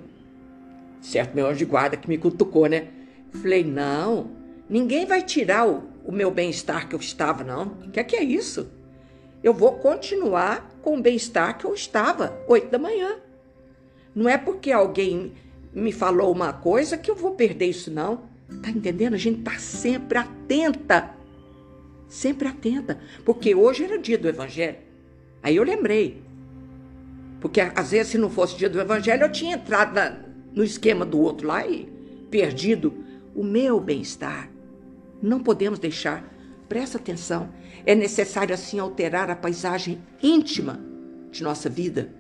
certo 1.02 1.36
meu 1.36 1.48
anjo 1.48 1.58
de 1.58 1.66
guarda 1.66 1.98
que 1.98 2.08
me 2.08 2.18
cutucou, 2.18 2.68
né? 2.68 2.88
Falei, 3.32 3.64
não, 3.64 4.32
ninguém 4.70 5.06
vai 5.06 5.22
tirar 5.24 5.68
o, 5.68 5.84
o 6.06 6.12
meu 6.12 6.30
bem-estar 6.30 6.88
que 6.88 6.96
eu 6.96 7.00
estava, 7.00 7.44
não. 7.44 7.64
O 7.86 7.92
que 7.92 8.00
é 8.00 8.04
que 8.04 8.16
é 8.16 8.24
isso? 8.24 8.70
Eu 9.44 9.54
vou 9.54 9.74
continuar 9.74 10.70
com 10.82 10.98
o 10.98 11.02
bem-estar 11.02 11.58
que 11.58 11.66
eu 11.66 11.74
estava, 11.74 12.40
oito 12.48 12.70
da 12.70 12.78
manhã. 12.78 13.18
Não 14.14 14.30
é 14.30 14.38
porque 14.38 14.72
alguém 14.72 15.34
me 15.74 15.92
falou 15.92 16.32
uma 16.32 16.54
coisa 16.54 16.98
que 16.98 17.10
eu 17.10 17.16
vou 17.16 17.32
perder 17.32 17.68
isso, 17.68 17.90
não. 17.90 18.30
Tá 18.62 18.70
entendendo? 18.70 19.14
A 19.14 19.18
gente 19.18 19.42
tá 19.42 19.58
sempre 19.58 20.18
atenta. 20.18 21.16
Sempre 22.08 22.50
atenta. 22.50 23.00
Porque 23.24 23.56
hoje 23.56 23.86
era 23.86 23.98
dia 23.98 24.18
do 24.18 24.28
Evangelho. 24.28 24.78
Aí 25.42 25.56
eu 25.56 25.64
lembrei. 25.64 26.22
Porque 27.40 27.62
às 27.62 27.92
vezes, 27.92 28.12
se 28.12 28.18
não 28.18 28.30
fosse 28.30 28.58
dia 28.58 28.70
do 28.70 28.80
Evangelho, 28.80 29.24
eu 29.24 29.32
tinha 29.32 29.56
entrado 29.56 29.96
na, 29.96 30.18
no 30.54 30.64
esquema 30.64 31.06
do 31.06 31.20
outro 31.20 31.48
lá 31.48 31.66
e 31.68 31.86
perdido 32.30 32.94
o 33.36 33.44
meu 33.44 33.80
bem-estar. 33.80 34.50
Não 35.22 35.42
podemos 35.42 35.80
deixar. 35.80 36.24
Presta 36.68 36.98
atenção. 36.98 37.50
É 37.86 37.94
necessário 37.94 38.54
assim 38.54 38.80
alterar 38.80 39.30
a 39.30 39.36
paisagem 39.36 40.02
íntima 40.22 40.80
de 41.32 41.44
nossa 41.44 41.70
vida 41.70 42.14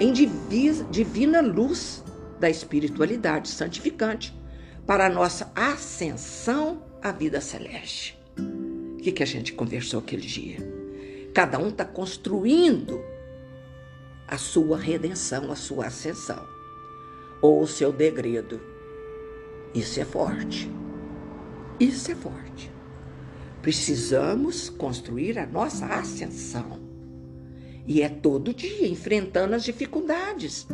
em 0.00 0.12
divina 0.12 1.40
luz 1.40 2.02
da 2.40 2.50
espiritualidade 2.50 3.48
santificante 3.48 4.36
para 4.84 5.06
a 5.06 5.10
nossa 5.10 5.52
ascensão 5.54 6.82
à 7.00 7.12
vida 7.12 7.40
celeste. 7.40 8.18
O 8.36 8.96
que, 8.96 9.12
que 9.12 9.22
a 9.22 9.26
gente 9.26 9.52
conversou 9.52 10.00
aquele 10.00 10.26
dia? 10.26 10.58
Cada 11.32 11.60
um 11.60 11.68
está 11.68 11.84
construindo 11.84 13.00
a 14.26 14.36
sua 14.36 14.76
redenção, 14.76 15.52
a 15.52 15.56
sua 15.56 15.86
ascensão, 15.86 16.44
ou 17.42 17.60
o 17.60 17.66
seu 17.66 17.92
degredo. 17.92 18.60
Isso 19.74 20.00
é 20.00 20.04
forte. 20.04 20.70
Isso 21.78 22.12
é 22.12 22.14
forte. 22.14 22.70
Precisamos 23.60 24.70
construir 24.70 25.38
a 25.38 25.46
nossa 25.46 25.86
ascensão. 25.86 26.80
E 27.86 28.00
é 28.00 28.08
todo 28.08 28.54
dia 28.54 28.86
enfrentando 28.86 29.56
as 29.56 29.64
dificuldades 29.64 30.66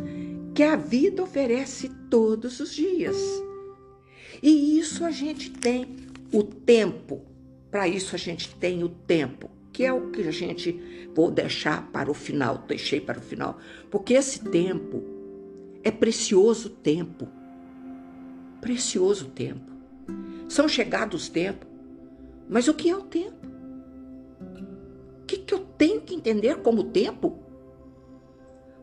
que 0.53 0.61
a 0.61 0.75
vida 0.75 1.23
oferece 1.23 1.89
todos 2.09 2.59
os 2.59 2.73
dias. 2.73 3.17
E 4.43 4.77
isso 4.77 5.03
a 5.03 5.11
gente 5.11 5.49
tem 5.49 5.97
o 6.31 6.43
tempo. 6.43 7.25
Para 7.71 7.87
isso 7.87 8.15
a 8.15 8.19
gente 8.19 8.53
tem 8.55 8.83
o 8.83 8.89
tempo, 8.89 9.49
que 9.71 9.83
é 9.83 9.93
o 9.93 10.11
que 10.11 10.21
a 10.21 10.31
gente 10.31 11.09
vou 11.15 11.31
deixar 11.31 11.91
para 11.91 12.09
o 12.09 12.13
final, 12.13 12.63
deixei 12.67 13.01
para 13.01 13.19
o 13.19 13.21
final, 13.21 13.57
porque 13.89 14.13
esse 14.13 14.39
tempo 14.39 15.18
é 15.83 15.91
precioso 15.91 16.69
tempo. 16.69 17.27
Precioso 18.61 19.25
tempo. 19.29 19.71
São 20.47 20.67
chegados 20.67 21.23
os 21.23 21.29
tempos 21.29 21.69
mas 22.49 22.67
o 22.67 22.73
que 22.73 22.89
é 22.89 22.97
o 22.97 23.03
tempo? 23.03 23.45
O 25.21 25.25
que, 25.27 25.37
que 25.37 25.53
eu 25.53 25.59
tenho 25.59 26.01
que 26.01 26.15
entender 26.15 26.57
como 26.63 26.85
tempo? 26.85 27.37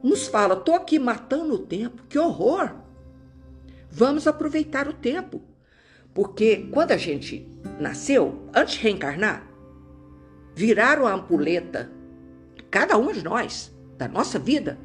Nos 0.00 0.28
fala, 0.28 0.54
estou 0.54 0.76
aqui 0.76 1.00
matando 1.00 1.54
o 1.54 1.58
tempo, 1.58 2.04
que 2.08 2.16
horror! 2.16 2.76
Vamos 3.90 4.28
aproveitar 4.28 4.86
o 4.86 4.92
tempo. 4.92 5.42
Porque 6.14 6.68
quando 6.70 6.92
a 6.92 6.96
gente 6.96 7.50
nasceu, 7.80 8.48
antes 8.54 8.74
de 8.74 8.82
reencarnar, 8.82 9.50
viraram 10.54 11.06
a 11.06 11.14
ampuleta, 11.14 11.90
cada 12.70 12.96
um 12.96 13.12
de 13.12 13.24
nós, 13.24 13.74
da 13.98 14.06
nossa 14.06 14.38
vida, 14.38 14.78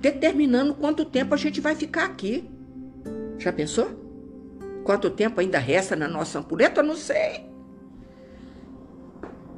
determinando 0.00 0.74
quanto 0.74 1.04
tempo 1.04 1.34
a 1.34 1.36
gente 1.36 1.60
vai 1.60 1.74
ficar 1.74 2.04
aqui. 2.04 2.48
Já 3.38 3.52
pensou? 3.52 3.90
Quanto 4.84 5.10
tempo 5.10 5.40
ainda 5.40 5.58
resta 5.58 5.94
na 5.94 6.08
nossa 6.08 6.38
ampuleta? 6.38 6.82
Não 6.82 6.96
sei. 6.96 7.46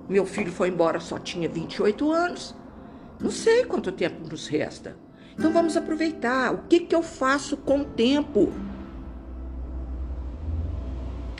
Meu 0.09 0.27
filho 0.27 0.51
foi 0.51 0.69
embora, 0.69 0.99
só 0.99 1.19
tinha 1.19 1.49
28 1.49 2.11
anos. 2.11 2.55
Não 3.21 3.31
sei 3.31 3.65
quanto 3.65 3.93
tempo 3.93 4.29
nos 4.29 4.49
resta. 4.49 4.97
Então 5.39 5.53
vamos 5.53 5.77
aproveitar. 5.77 6.53
O 6.53 6.63
que, 6.69 6.81
que 6.81 6.95
eu 6.95 7.03
faço 7.03 7.57
com 7.57 7.81
o 7.81 7.85
tempo? 7.85 8.53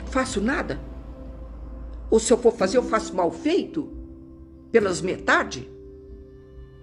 Faço 0.05 0.39
nada? 0.41 0.79
Ou 2.09 2.19
se 2.19 2.31
eu 2.31 2.37
for 2.37 2.53
fazer, 2.53 2.77
eu 2.77 2.83
faço 2.83 3.15
mal 3.15 3.31
feito? 3.31 3.91
Pelas 4.71 5.01
metade? 5.01 5.69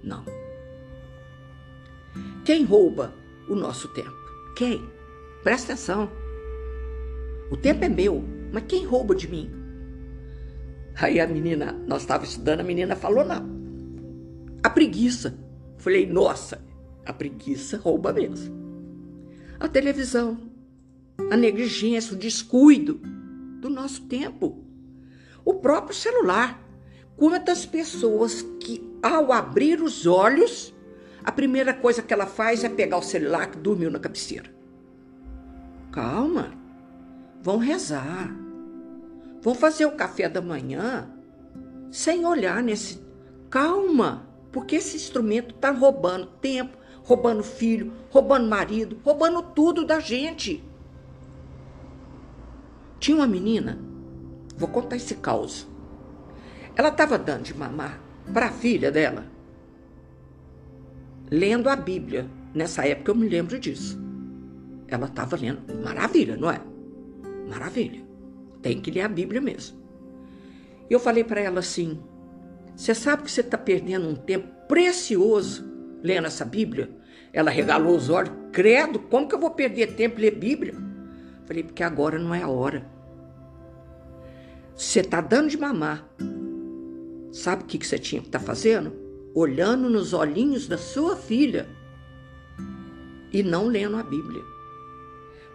Não. 0.03 0.25
Quem 2.49 2.65
rouba 2.65 3.15
o 3.47 3.55
nosso 3.55 3.89
tempo? 3.89 4.17
Quem? 4.57 4.83
Presta 5.43 5.75
atenção. 5.75 6.11
O 7.51 7.59
tempo 7.59 7.85
é 7.85 7.91
meu, 7.91 8.25
mas 8.51 8.65
quem 8.67 8.87
rouba 8.87 9.15
de 9.15 9.29
mim? 9.29 9.51
Aí 10.99 11.21
a 11.21 11.27
menina, 11.27 11.73
nós 11.87 12.01
estávamos 12.01 12.31
estudando, 12.31 12.61
a 12.61 12.65
menina 12.65 12.97
falou: 12.97 13.23
não, 13.23 13.47
a 14.63 14.71
preguiça. 14.71 15.39
Falei: 15.77 16.07
nossa, 16.07 16.65
a 17.05 17.13
preguiça 17.13 17.77
rouba 17.77 18.15
mesmo. 18.15 18.57
A 19.61 19.69
televisão, 19.69 20.39
a 21.31 21.37
negligência, 21.37 22.15
o 22.15 22.19
descuido 22.19 22.99
do 23.61 23.69
nosso 23.69 24.07
tempo. 24.07 24.65
O 25.45 25.53
próprio 25.57 25.95
celular. 25.95 26.67
Quantas 27.15 27.67
pessoas 27.67 28.41
que, 28.59 28.83
ao 29.03 29.35
abrir 29.35 29.83
os 29.83 30.07
olhos, 30.07 30.73
a 31.29 31.33
primeira 31.33 31.75
coisa 31.75 32.03
que 32.03 32.13
ela 32.13 32.27
faz 32.27 32.65
é 32.65 32.69
pegar 32.69 32.99
o 32.99 33.03
celular 33.03 33.51
que 33.51 33.59
dormiu 33.59 33.91
na 33.91 33.99
cabeceira. 33.99 34.51
Calma, 35.93 36.53
vão 37.43 37.59
rezar 37.59 38.35
Vão 39.41 39.55
fazer 39.55 39.87
o 39.87 39.93
café 39.93 40.29
da 40.29 40.41
manhã 40.41 41.09
sem 41.91 42.27
olhar 42.27 42.63
nesse. 42.63 43.01
Calma, 43.49 44.29
porque 44.53 44.77
esse 44.77 44.97
instrumento 44.97 45.55
está 45.55 45.71
roubando 45.71 46.27
tempo, 46.27 46.77
roubando 47.03 47.43
filho, 47.43 47.93
roubando 48.11 48.49
marido, 48.49 49.01
roubando 49.05 49.43
tudo 49.43 49.87
da 49.87 50.01
gente. 50.01 50.63
Tinha 52.99 53.17
uma 53.17 53.27
menina, 53.27 53.79
vou 54.57 54.69
contar 54.69 54.97
esse 54.97 55.15
caos. 55.15 55.69
Ela 56.75 56.89
estava 56.89 57.17
dando 57.17 57.45
de 57.45 57.57
mamar 57.57 58.01
para 58.33 58.47
a 58.47 58.53
filha 58.53 58.91
dela, 58.91 59.25
lendo 61.31 61.69
a 61.69 61.77
Bíblia. 61.77 62.27
Nessa 62.55 62.87
época 62.87 63.11
eu 63.11 63.15
me 63.15 63.29
lembro 63.29 63.59
disso. 63.59 64.01
Ela 64.87 65.07
estava 65.07 65.37
lendo. 65.37 65.61
Maravilha, 65.83 66.37
não 66.37 66.51
é? 66.51 66.61
Maravilha. 67.49 68.03
Tem 68.63 68.81
que 68.81 68.91
ler 68.91 69.03
a 69.03 69.09
Bíblia 69.09 69.41
mesmo. 69.41 69.79
Eu 70.89 70.99
falei 70.99 71.23
para 71.25 71.41
ela 71.41 71.61
assim: 71.61 72.01
Você 72.75 72.95
sabe 72.95 73.25
que 73.25 73.31
você 73.31 73.43
está 73.43 73.59
perdendo 73.59 74.09
um 74.09 74.15
tempo 74.15 74.49
precioso 74.67 75.65
lendo 76.03 76.27
essa 76.27 76.45
Bíblia? 76.45 76.91
Ela 77.33 77.51
regalou 77.51 77.95
os 77.95 78.09
olhos: 78.09 78.33
Credo, 78.53 78.99
como 78.99 79.29
que 79.29 79.35
eu 79.35 79.39
vou 79.39 79.51
perder 79.51 79.95
tempo 79.95 80.21
ler 80.21 80.37
Bíblia? 80.37 80.75
Falei: 81.47 81.63
Porque 81.63 81.83
agora 81.83 82.19
não 82.19 82.35
é 82.35 82.43
a 82.43 82.49
hora. 82.49 82.87
Você 84.75 85.01
está 85.01 85.21
dando 85.21 85.49
de 85.49 85.59
mamar. 85.59 86.09
Sabe 87.33 87.63
o 87.63 87.67
que 87.67 87.85
você 87.85 87.99
tinha 87.99 88.23
que 88.23 88.29
estar 88.29 88.39
tá 88.39 88.45
fazendo? 88.45 89.08
Olhando 89.39 89.89
nos 89.89 90.13
olhinhos 90.13 90.67
da 90.67 90.77
sua 90.77 91.15
filha 91.15 91.69
e 93.33 93.41
não 93.41 93.69
lendo 93.69 93.97
a 93.97 94.03
Bíblia. 94.03 94.43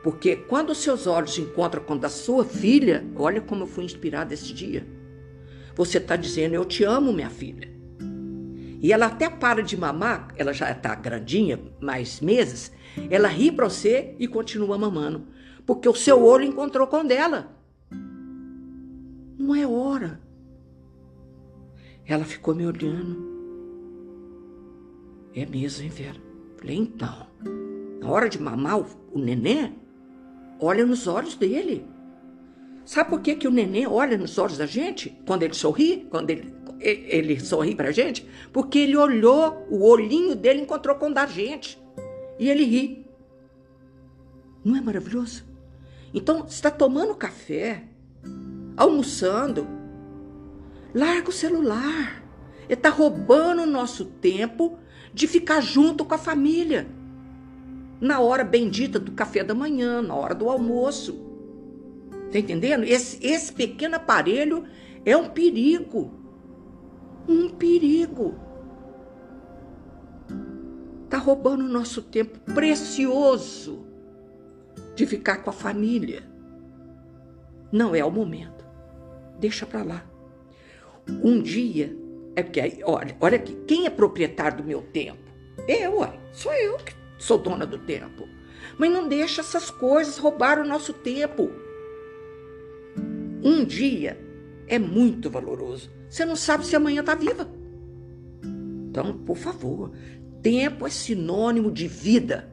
Porque 0.02 0.38
quando 0.38 0.70
os 0.70 0.78
seus 0.78 1.06
olhos 1.06 1.38
encontram 1.38 1.84
com 1.84 1.96
o 1.96 2.00
da 2.00 2.08
sua 2.08 2.46
filha, 2.46 3.06
olha 3.14 3.42
como 3.42 3.64
eu 3.64 3.68
fui 3.68 3.84
inspirada 3.84 4.34
esse 4.34 4.54
dia. 4.54 4.88
Você 5.76 5.98
está 5.98 6.16
dizendo, 6.16 6.56
eu 6.56 6.64
te 6.64 6.86
amo, 6.86 7.12
minha 7.12 7.30
filha. 7.30 7.70
E 8.82 8.94
ela 8.94 9.08
até 9.08 9.30
para 9.30 9.62
de 9.62 9.76
mamar, 9.76 10.30
ela 10.38 10.54
já 10.54 10.72
está 10.72 10.96
grandinha, 10.96 11.60
mais 11.82 12.22
meses, 12.22 12.72
ela 13.10 13.28
ri 13.28 13.52
para 13.52 13.68
você 13.68 14.16
e 14.18 14.30
continua 14.30 14.78
mamando. 14.78 15.28
Porque 15.66 15.90
o 15.90 15.94
seu 15.94 16.24
olho 16.24 16.46
encontrou 16.46 16.88
com 16.88 17.04
dela. 17.04 17.54
Não 19.38 19.54
é 19.54 19.68
hora. 19.68 20.22
Ela 22.06 22.24
ficou 22.24 22.56
me 22.56 22.66
olhando. 22.66 23.33
É 25.36 25.46
mesmo, 25.46 25.84
hein, 25.84 25.90
Vera? 25.90 26.22
Falei, 26.58 26.78
então, 26.78 27.28
na 28.00 28.10
hora 28.10 28.30
de 28.30 28.40
mamar 28.40 28.80
o, 28.80 28.86
o 29.14 29.20
neném, 29.20 29.76
olha 30.60 30.86
nos 30.86 31.08
olhos 31.08 31.36
dele. 31.36 31.86
Sabe 32.86 33.10
por 33.10 33.22
que, 33.22 33.36
que 33.36 33.48
o 33.48 33.52
neném 33.52 33.88
olha 33.88 34.18
nos 34.18 34.38
olhos 34.38 34.58
da 34.58 34.66
gente 34.66 35.18
quando 35.26 35.44
ele 35.44 35.54
sorri? 35.54 36.06
Quando 36.10 36.30
ele, 36.30 36.54
ele 36.80 37.40
sorri 37.40 37.76
pra 37.76 37.92
gente? 37.92 38.30
Porque 38.52 38.80
ele 38.80 38.98
olhou, 38.98 39.66
o 39.70 39.86
olhinho 39.88 40.36
dele 40.36 40.62
encontrou 40.62 40.96
com 40.96 41.10
o 41.10 41.14
da 41.14 41.26
gente. 41.26 41.82
E 42.38 42.50
ele 42.50 42.64
ri. 42.66 43.08
Não 44.64 44.76
é 44.76 44.82
maravilhoso? 44.82 45.46
Então, 46.14 46.46
está 46.46 46.70
tomando 46.70 47.16
café, 47.16 47.84
almoçando, 48.78 49.68
larga 50.94 51.30
o 51.30 51.34
celular. 51.34 52.24
Ele 52.66 52.74
está 52.74 52.90
roubando 52.90 53.64
o 53.64 53.68
nosso 53.68 54.06
tempo 54.06 54.78
de 55.14 55.28
ficar 55.28 55.62
junto 55.62 56.04
com 56.04 56.16
a 56.16 56.18
família 56.18 56.88
na 58.02 58.20
hora 58.20 58.44
bendita 58.44 59.00
do 59.00 59.12
café 59.12 59.44
da 59.44 59.54
manhã, 59.54 60.02
na 60.02 60.16
hora 60.16 60.36
do 60.36 60.50
almoço. 60.50 61.18
Tá 62.32 62.40
entendendo? 62.40 62.84
Esse, 62.84 63.26
esse 63.26 63.54
pequeno 63.54 63.96
aparelho 63.96 64.66
é 65.06 65.16
um 65.16 65.30
perigo. 65.30 66.12
Um 67.28 67.50
perigo. 67.50 68.36
Tá 71.10 71.18
roubando 71.18 71.64
o 71.64 71.70
nosso 71.70 72.02
tempo 72.02 72.40
precioso. 72.54 73.86
de 74.96 75.06
ficar 75.06 75.38
com 75.38 75.50
a 75.50 75.54
família. 75.54 76.24
Não 77.72 77.96
é 77.96 78.04
o 78.04 78.12
momento. 78.12 78.66
Deixa 79.40 79.66
para 79.66 79.84
lá. 79.84 80.06
Um 81.24 81.42
dia, 81.42 81.96
é 82.36 82.44
porque 82.44 82.60
aí, 82.60 82.80
olha, 82.84 83.16
olha 83.20 83.38
aqui, 83.38 83.56
quem 83.68 83.86
é 83.86 83.90
proprietário 83.90 84.58
do 84.58 84.64
meu 84.64 84.82
tempo? 84.82 85.32
Eu, 85.68 86.00
ué, 86.00 86.20
sou 86.32 86.54
eu 86.54 86.78
que 86.78 86.94
sou 87.18 87.38
dona 87.38 87.66
do 87.66 87.78
tempo. 87.78 88.28
Mas 88.78 88.92
não 88.92 89.08
deixa 89.08 89.42
essas 89.42 89.70
coisas 89.70 90.18
roubar 90.18 90.60
o 90.60 90.68
nosso 90.68 90.94
tempo. 90.94 91.52
Um 93.44 93.64
dia 93.64 94.20
é 94.68 94.80
muito 94.80 95.30
valoroso. 95.30 95.92
Você 96.10 96.26
não 96.26 96.36
sabe 96.36 96.66
se 96.66 96.76
amanhã 96.76 97.02
está 97.02 97.14
viva. 97.14 97.48
Então, 98.90 99.18
por 99.20 99.38
favor, 99.38 99.92
tempo 100.42 100.88
é 100.88 100.90
sinônimo 100.90 101.72
de 101.72 101.88
vida. 101.88 102.52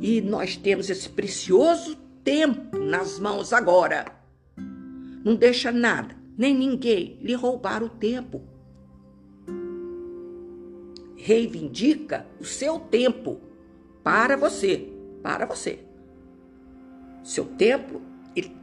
E 0.00 0.20
nós 0.20 0.56
temos 0.56 0.90
esse 0.90 1.08
precioso 1.08 1.96
tempo 2.22 2.78
nas 2.78 3.18
mãos 3.18 3.52
agora. 3.52 4.06
Não 5.24 5.34
deixa 5.34 5.72
nada, 5.72 6.14
nem 6.36 6.54
ninguém 6.54 7.18
lhe 7.20 7.34
roubar 7.34 7.82
o 7.82 7.88
tempo. 7.88 8.42
Reivindica 11.16 12.26
o 12.38 12.44
seu 12.44 12.78
tempo 12.78 13.40
para 14.04 14.36
você, 14.36 14.92
para 15.22 15.46
você. 15.46 15.80
Seu 17.24 17.44
tempo, 17.44 18.00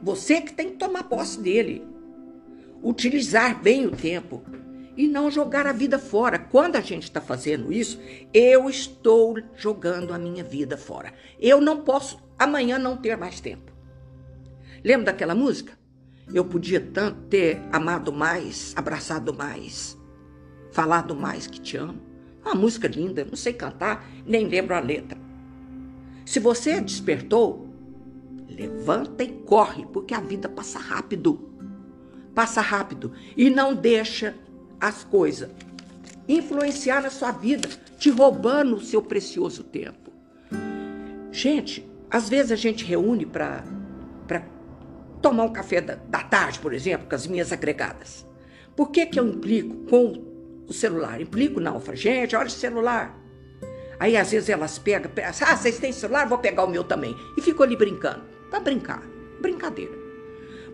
você 0.02 0.40
que 0.40 0.52
tem 0.52 0.70
que 0.70 0.76
tomar 0.76 1.04
posse 1.04 1.40
dele. 1.40 1.86
Utilizar 2.82 3.60
bem 3.62 3.86
o 3.86 3.90
tempo 3.90 4.42
e 4.96 5.08
não 5.08 5.30
jogar 5.30 5.66
a 5.66 5.72
vida 5.72 5.98
fora. 5.98 6.38
Quando 6.38 6.76
a 6.76 6.80
gente 6.80 7.04
está 7.04 7.20
fazendo 7.20 7.72
isso, 7.72 8.00
eu 8.32 8.70
estou 8.70 9.36
jogando 9.54 10.14
a 10.14 10.18
minha 10.18 10.44
vida 10.44 10.76
fora. 10.76 11.12
Eu 11.40 11.60
não 11.60 11.82
posso 11.82 12.22
amanhã 12.38 12.78
não 12.78 12.96
ter 12.96 13.16
mais 13.16 13.40
tempo. 13.40 13.72
Lembra 14.82 15.06
daquela 15.06 15.34
música? 15.34 15.83
Eu 16.32 16.44
podia 16.44 16.80
tanto 16.80 17.22
ter 17.28 17.60
amado 17.70 18.12
mais, 18.12 18.72
abraçado 18.76 19.34
mais, 19.34 19.98
falado 20.72 21.14
mais 21.14 21.46
que 21.46 21.60
te 21.60 21.76
amo. 21.76 22.00
É 22.44 22.48
uma 22.48 22.54
música 22.54 22.88
linda, 22.88 23.24
não 23.24 23.36
sei 23.36 23.52
cantar, 23.52 24.06
nem 24.26 24.46
lembro 24.46 24.74
a 24.74 24.80
letra. 24.80 25.18
Se 26.24 26.40
você 26.40 26.80
despertou, 26.80 27.68
levanta 28.48 29.22
e 29.22 29.28
corre, 29.28 29.86
porque 29.86 30.14
a 30.14 30.20
vida 30.20 30.48
passa 30.48 30.78
rápido. 30.78 31.50
Passa 32.34 32.60
rápido 32.60 33.12
e 33.36 33.48
não 33.48 33.74
deixa 33.74 34.34
as 34.80 35.04
coisas, 35.04 35.50
influenciar 36.28 37.02
na 37.02 37.10
sua 37.10 37.30
vida, 37.30 37.68
te 37.98 38.10
roubando 38.10 38.76
o 38.76 38.80
seu 38.80 39.00
precioso 39.00 39.62
tempo. 39.62 40.10
Gente, 41.30 41.88
às 42.10 42.28
vezes 42.28 42.52
a 42.52 42.56
gente 42.56 42.84
reúne 42.84 43.24
para 43.24 43.64
tomar 45.24 45.44
um 45.44 45.52
café 45.54 45.80
da, 45.80 45.94
da, 45.94 46.22
tarde, 46.22 46.58
por 46.58 46.74
exemplo, 46.74 47.08
com 47.08 47.14
as 47.14 47.26
minhas 47.26 47.50
agregadas. 47.50 48.26
Por 48.76 48.90
que, 48.90 49.06
que 49.06 49.18
eu 49.18 49.26
implico 49.26 49.74
com 49.88 50.22
o 50.68 50.72
celular? 50.72 51.18
Implico 51.18 51.60
não, 51.60 51.80
falo, 51.80 51.96
gente, 51.96 52.36
olha 52.36 52.46
o 52.46 52.50
celular. 52.50 53.18
Aí 53.98 54.18
às 54.18 54.32
vezes 54.32 54.50
elas 54.50 54.78
pegam, 54.78 55.10
ah, 55.26 55.56
vocês 55.56 55.78
têm 55.78 55.92
celular, 55.92 56.28
vou 56.28 56.36
pegar 56.36 56.64
o 56.64 56.68
meu 56.68 56.84
também. 56.84 57.16
E 57.38 57.40
ficam 57.40 57.64
ali 57.64 57.74
brincando. 57.74 58.22
Para 58.50 58.60
brincar, 58.60 59.02
brincadeira. 59.40 59.94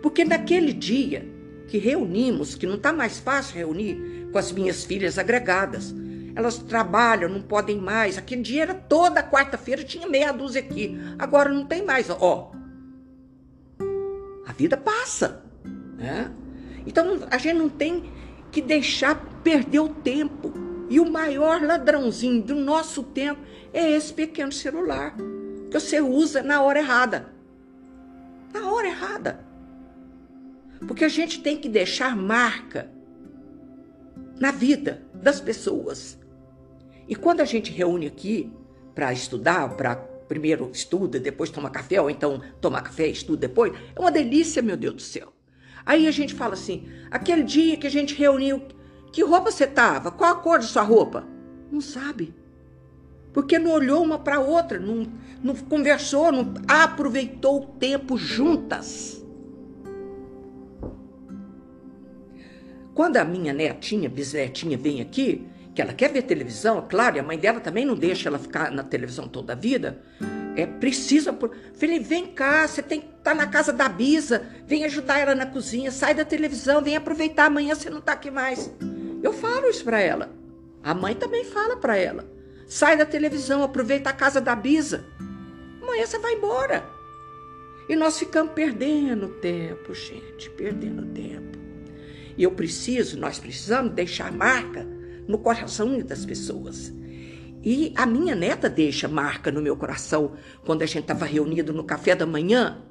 Porque 0.03 0.25
naquele 0.25 0.73
dia 0.73 1.25
que 1.69 1.79
reunimos, 1.79 2.57
que 2.57 2.67
não 2.67 2.75
está 2.75 2.93
mais 2.93 3.21
fácil 3.21 3.55
reunir 3.55 4.29
com 4.33 4.39
as 4.39 4.51
minhas 4.51 4.83
filhas 4.83 5.17
agregadas. 5.17 5.95
Elas 6.35 6.59
trabalham, 6.59 7.29
não 7.29 7.41
podem 7.41 7.79
mais. 7.79 8.19
Aquele 8.19 8.43
dia 8.43 8.63
era 8.63 8.75
toda 8.75 9.23
quarta-feira, 9.23 9.85
tinha 9.85 10.09
meia 10.09 10.33
dúzia 10.33 10.61
aqui. 10.61 10.99
Agora 11.21 11.51
não 11.51 11.65
tem 11.65 11.85
mais. 11.85 12.11
Ó, 12.11 12.51
vida 14.61 14.77
passa. 14.77 15.43
Né? 15.97 16.31
Então 16.87 17.21
a 17.31 17.39
gente 17.39 17.57
não 17.57 17.69
tem 17.69 18.11
que 18.53 18.61
deixar 18.61 19.15
perder 19.43 19.81
o 19.81 19.89
tempo. 19.89 20.53
E 20.91 21.01
o 21.01 21.11
maior 21.11 21.63
ladrãozinho 21.63 22.43
do 22.43 22.55
nosso 22.55 23.03
tempo 23.05 23.41
é 23.73 23.91
esse 23.93 24.13
pequeno 24.13 24.53
celular 24.53 25.17
que 25.71 25.81
você 25.81 26.01
usa 26.01 26.43
na 26.43 26.61
hora 26.61 26.81
errada. 26.81 27.33
Na 28.53 28.71
hora 28.71 28.89
errada. 28.89 29.41
Porque 30.87 31.05
a 31.05 31.09
gente 31.09 31.41
tem 31.41 31.57
que 31.57 31.69
deixar 31.69 32.17
marca 32.17 32.91
na 34.39 34.51
vida 34.51 35.03
das 35.15 35.41
pessoas. 35.41 36.19
E 37.09 37.15
quando 37.15 37.41
a 37.41 37.45
gente 37.45 37.71
reúne 37.71 38.07
aqui 38.07 38.53
para 38.95 39.13
estudar, 39.13 39.77
para 39.77 40.10
primeiro 40.31 40.71
estuda, 40.73 41.19
depois 41.19 41.51
toma 41.51 41.69
café, 41.69 42.01
ou 42.01 42.09
então 42.09 42.41
toma 42.61 42.81
café 42.81 43.09
e 43.09 43.11
estuda 43.11 43.49
depois, 43.49 43.73
é 43.97 43.99
uma 43.99 44.13
delícia, 44.13 44.63
meu 44.63 44.77
Deus 44.77 44.95
do 44.95 45.03
céu. 45.03 45.33
Aí 45.85 46.07
a 46.07 46.13
gente 46.13 46.35
fala 46.35 46.55
assim: 46.55 46.89
aquele 47.11 47.43
dia 47.43 47.77
que 47.77 47.87
a 47.89 47.91
gente 47.91 48.15
reuniu, 48.15 48.63
que 49.13 49.25
roupa 49.25 49.51
você 49.51 49.67
tava? 49.67 50.13
Qual 50.13 50.31
a 50.31 50.37
cor 50.37 50.61
da 50.61 50.65
sua 50.65 50.83
roupa? 50.83 51.27
Não 51.73 51.81
sabe. 51.81 52.33
Porque 53.33 53.59
não 53.59 53.73
olhou 53.73 54.05
uma 54.05 54.21
para 54.21 54.39
outra, 54.39 54.79
não, 54.79 55.05
não 55.43 55.57
conversou, 55.57 56.31
não 56.31 56.55
aproveitou 56.69 57.63
o 57.63 57.67
tempo 57.67 58.17
juntas. 58.17 59.25
Quando 62.95 63.17
a 63.17 63.25
minha 63.25 63.53
netinha, 63.53 64.09
bisnetinha, 64.09 64.79
vem 64.79 65.01
aqui, 65.01 65.45
que 65.75 65.81
ela 65.81 65.93
quer 65.93 66.13
ver 66.13 66.23
televisão, 66.23 66.87
claro, 66.89 67.17
e 67.17 67.21
a 67.21 67.23
mãe 67.23 67.39
dela 67.39 67.61
também 67.61 67.85
não 67.85 67.95
deixa 67.95 68.29
ela 68.29 68.39
ficar 68.39 68.71
na 68.71 68.83
televisão 68.83 69.29
toda 69.29 69.53
a 69.53 69.57
vida, 69.57 70.01
é 70.57 70.67
precisa. 70.67 71.33
Por... 71.33 71.55
Falei, 71.75 72.01
vem 72.01 72.27
cá, 72.27 72.67
você 72.67 72.83
tem 72.83 73.01
que 73.01 73.07
estar 73.07 73.31
tá 73.31 73.35
na 73.35 73.47
casa 73.47 73.73
da 73.73 73.89
Bisa, 73.89 74.43
vem 74.67 74.85
ajudar 74.85 75.19
ela 75.19 75.35
na 75.35 75.47
cozinha, 75.47 75.91
sai 75.91 76.15
da 76.15 76.25
televisão, 76.25 76.83
vem 76.83 76.97
aproveitar, 76.97 77.47
amanhã 77.47 77.75
você 77.75 77.89
não 77.89 77.99
está 77.99 78.13
aqui 78.13 78.31
mais. 78.31 78.71
Eu 79.23 79.33
falo 79.33 79.69
isso 79.69 79.85
para 79.85 80.01
ela. 80.01 80.31
A 80.83 80.95
mãe 80.95 81.15
também 81.15 81.45
fala 81.45 81.77
para 81.77 81.97
ela. 81.97 82.25
Sai 82.67 82.97
da 82.97 83.05
televisão, 83.05 83.63
aproveita 83.63 84.11
a 84.11 84.15
casa 84.15 84.41
da 84.41 84.57
Bisa. 84.57 85.05
Amanhã 85.83 86.07
você 86.07 86.19
vai 86.19 86.35
embora. 86.35 86.85
E 87.89 87.97
nós 87.97 88.19
ficamos 88.19 88.53
perdendo 88.53 89.29
tempo, 89.41 89.93
gente, 89.95 90.49
perdendo 90.51 91.05
tempo. 91.07 91.59
E 92.37 92.43
eu 92.43 92.53
preciso, 92.53 93.19
nós 93.19 93.39
precisamos 93.39 93.93
deixar 93.93 94.33
marca 94.33 94.87
no 95.31 95.39
coração 95.39 95.99
das 96.01 96.27
pessoas. 96.27 96.93
E 97.63 97.93
a 97.97 98.05
minha 98.05 98.35
neta 98.35 98.69
deixa 98.69 99.07
marca 99.07 99.51
no 99.51 99.63
meu 99.63 99.77
coração 99.77 100.33
quando 100.65 100.83
a 100.83 100.87
gente 100.87 101.03
estava 101.03 101.25
reunido 101.25 101.73
no 101.73 101.85
café 101.85 102.15
da 102.15 102.27
manhã. 102.27 102.83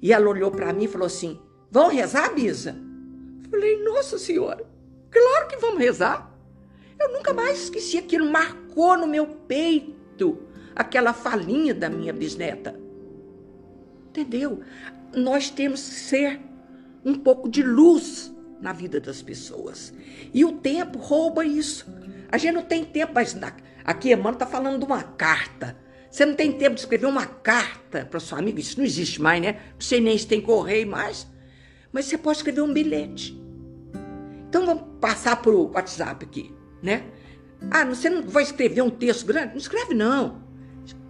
E 0.00 0.12
ela 0.12 0.28
olhou 0.28 0.50
para 0.50 0.72
mim 0.72 0.84
e 0.84 0.88
falou 0.88 1.06
assim: 1.06 1.38
Vão 1.70 1.88
rezar, 1.88 2.34
Bisa? 2.34 2.76
Falei, 3.50 3.82
Nossa 3.82 4.18
Senhora, 4.18 4.64
claro 5.10 5.48
que 5.48 5.56
vamos 5.56 5.80
rezar. 5.80 6.34
Eu 6.98 7.12
nunca 7.12 7.34
mais 7.34 7.64
esqueci 7.64 7.98
aquilo, 7.98 8.30
marcou 8.30 8.96
no 8.96 9.06
meu 9.06 9.26
peito 9.26 10.38
aquela 10.74 11.12
falinha 11.12 11.74
da 11.74 11.90
minha 11.90 12.12
bisneta. 12.12 12.78
Entendeu? 14.08 14.60
Nós 15.14 15.50
temos 15.50 15.80
que 15.80 15.94
ser 15.94 16.40
um 17.04 17.14
pouco 17.14 17.48
de 17.48 17.62
luz 17.62 18.32
na 18.60 18.72
vida 18.72 19.00
das 19.00 19.22
pessoas. 19.22 19.92
E 20.32 20.44
o 20.44 20.52
tempo 20.52 20.98
rouba 20.98 21.44
isso. 21.44 21.86
A 22.30 22.38
gente 22.38 22.54
não 22.54 22.62
tem 22.62 22.84
tempo, 22.84 23.12
mas 23.14 23.36
aqui 23.84 24.12
Emmanuel 24.12 24.34
está 24.34 24.46
falando 24.46 24.78
de 24.78 24.84
uma 24.84 25.02
carta. 25.02 25.76
Você 26.10 26.26
não 26.26 26.34
tem 26.34 26.52
tempo 26.52 26.74
de 26.74 26.80
escrever 26.80 27.06
uma 27.06 27.26
carta 27.26 28.04
para 28.04 28.20
sua 28.20 28.38
amiga, 28.38 28.60
isso 28.60 28.78
não 28.78 28.84
existe 28.84 29.22
mais, 29.22 29.40
né? 29.40 29.60
Não 29.74 29.80
sei 29.80 30.00
nem 30.00 30.16
se 30.16 30.26
tem 30.26 30.40
correio 30.40 30.86
mais. 30.86 31.26
Mas 31.92 32.06
você 32.06 32.18
pode 32.18 32.38
escrever 32.38 32.62
um 32.62 32.72
bilhete. 32.72 33.40
Então 34.48 34.66
vamos 34.66 34.84
passar 35.00 35.36
para 35.36 35.52
o 35.52 35.72
WhatsApp 35.72 36.24
aqui, 36.24 36.52
né? 36.82 37.04
Ah, 37.70 37.84
você 37.84 38.10
não 38.10 38.22
vai 38.22 38.42
escrever 38.42 38.82
um 38.82 38.90
texto 38.90 39.26
grande? 39.26 39.50
Não 39.50 39.58
escreve, 39.58 39.94
não. 39.94 40.42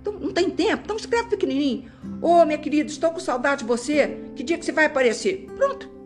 Então, 0.00 0.14
não 0.14 0.32
tem 0.32 0.50
tempo, 0.50 0.82
então 0.84 0.96
escreve 0.96 1.28
pequenininho. 1.28 1.90
Ô, 2.22 2.40
oh, 2.40 2.46
minha 2.46 2.58
querida, 2.58 2.90
estou 2.90 3.10
com 3.10 3.20
saudade 3.20 3.60
de 3.60 3.68
você. 3.68 4.18
Que 4.34 4.42
dia 4.42 4.58
que 4.58 4.64
você 4.64 4.72
vai 4.72 4.86
aparecer? 4.86 5.46
Pronto 5.56 5.99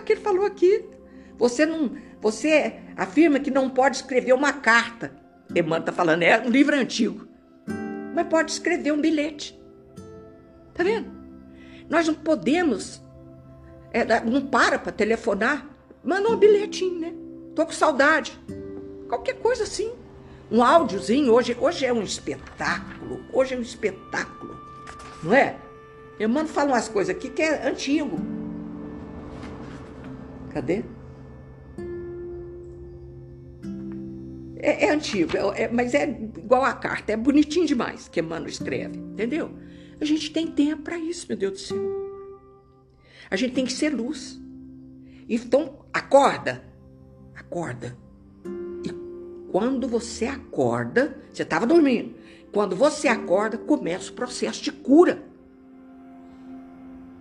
o 0.00 0.02
que 0.02 0.12
ele 0.14 0.20
falou 0.20 0.44
aqui. 0.44 0.84
Você 1.36 1.66
não, 1.66 1.92
você 2.20 2.74
afirma 2.96 3.40
que 3.40 3.50
não 3.50 3.68
pode 3.68 3.96
escrever 3.96 4.32
uma 4.32 4.52
carta. 4.52 5.12
Emmanuel 5.54 5.80
está 5.80 5.92
falando, 5.92 6.22
é 6.22 6.40
um 6.40 6.48
livro 6.48 6.74
antigo. 6.74 7.26
Mas 8.14 8.26
pode 8.28 8.52
escrever 8.52 8.92
um 8.92 9.00
bilhete. 9.00 9.58
Tá 10.72 10.82
vendo? 10.82 11.10
Nós 11.88 12.06
não 12.06 12.14
podemos, 12.14 13.02
é, 13.92 14.04
não 14.24 14.46
para 14.46 14.78
para 14.78 14.92
telefonar, 14.92 15.68
manda 16.02 16.28
um 16.28 16.36
bilhetinho, 16.36 16.98
né? 17.00 17.12
Tô 17.54 17.66
com 17.66 17.72
saudade. 17.72 18.38
Qualquer 19.08 19.34
coisa 19.34 19.64
assim. 19.64 19.92
Um 20.50 20.62
áudiozinho, 20.62 21.32
hoje, 21.32 21.56
hoje 21.58 21.86
é 21.86 21.92
um 21.92 22.02
espetáculo. 22.02 23.24
Hoje 23.32 23.54
é 23.54 23.58
um 23.58 23.62
espetáculo. 23.62 24.58
Não 25.22 25.34
é? 25.34 25.56
Emmanuel 26.18 26.46
fala 26.46 26.72
umas 26.72 26.88
coisas 26.88 27.14
aqui 27.14 27.30
que 27.30 27.42
é 27.42 27.66
antigo. 27.66 28.43
Cadê? 30.54 30.84
É, 34.56 34.86
é 34.86 34.90
antigo, 34.92 35.36
é, 35.36 35.64
é, 35.64 35.68
mas 35.68 35.92
é 35.94 36.08
igual 36.08 36.64
a 36.64 36.72
carta, 36.72 37.12
é 37.12 37.16
bonitinho 37.16 37.66
demais 37.66 38.08
que 38.08 38.20
Emmanuel 38.20 38.48
escreve, 38.48 38.96
entendeu? 38.96 39.50
A 40.00 40.04
gente 40.04 40.30
tem 40.30 40.46
tempo 40.46 40.82
para 40.82 40.96
isso, 40.96 41.26
meu 41.28 41.36
Deus 41.36 41.52
do 41.52 41.58
céu. 41.58 42.04
A 43.28 43.36
gente 43.36 43.52
tem 43.52 43.64
que 43.64 43.72
ser 43.72 43.90
luz. 43.90 44.40
Então, 45.28 45.84
acorda. 45.92 46.64
Acorda. 47.34 47.98
E 48.84 49.50
quando 49.50 49.88
você 49.88 50.26
acorda, 50.26 51.20
você 51.32 51.42
estava 51.42 51.66
dormindo. 51.66 52.14
Quando 52.52 52.76
você 52.76 53.08
acorda, 53.08 53.58
começa 53.58 54.10
o 54.10 54.14
processo 54.14 54.62
de 54.62 54.70
cura. 54.70 55.24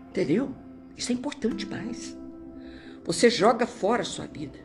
Entendeu? 0.10 0.54
Isso 0.96 1.12
é 1.12 1.16
importante 1.16 1.66
demais. 1.66 2.23
Você 3.06 3.30
joga 3.30 3.66
fora 3.66 4.02
a 4.02 4.06
sua 4.06 4.26
vida. 4.26 4.60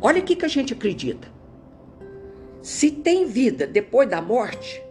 Olha 0.00 0.20
o 0.20 0.24
que, 0.24 0.44
a 0.44 0.48
gente 0.48 0.74
acredita. 0.74 1.28
Se 2.62 2.90
tem 2.90 3.26
vida 3.26 3.66
depois 3.66 4.08
da 4.08 4.20
morte, 4.20 4.82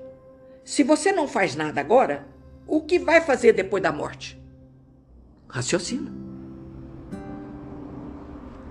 se 0.63 0.83
você 0.83 1.11
não 1.11 1.27
faz 1.27 1.55
nada 1.55 1.79
agora, 1.79 2.27
o 2.65 2.81
que 2.81 2.97
vai 2.97 3.21
fazer 3.21 3.53
depois 3.53 3.83
da 3.83 3.91
morte? 3.91 4.41
Raciocina. 5.47 6.11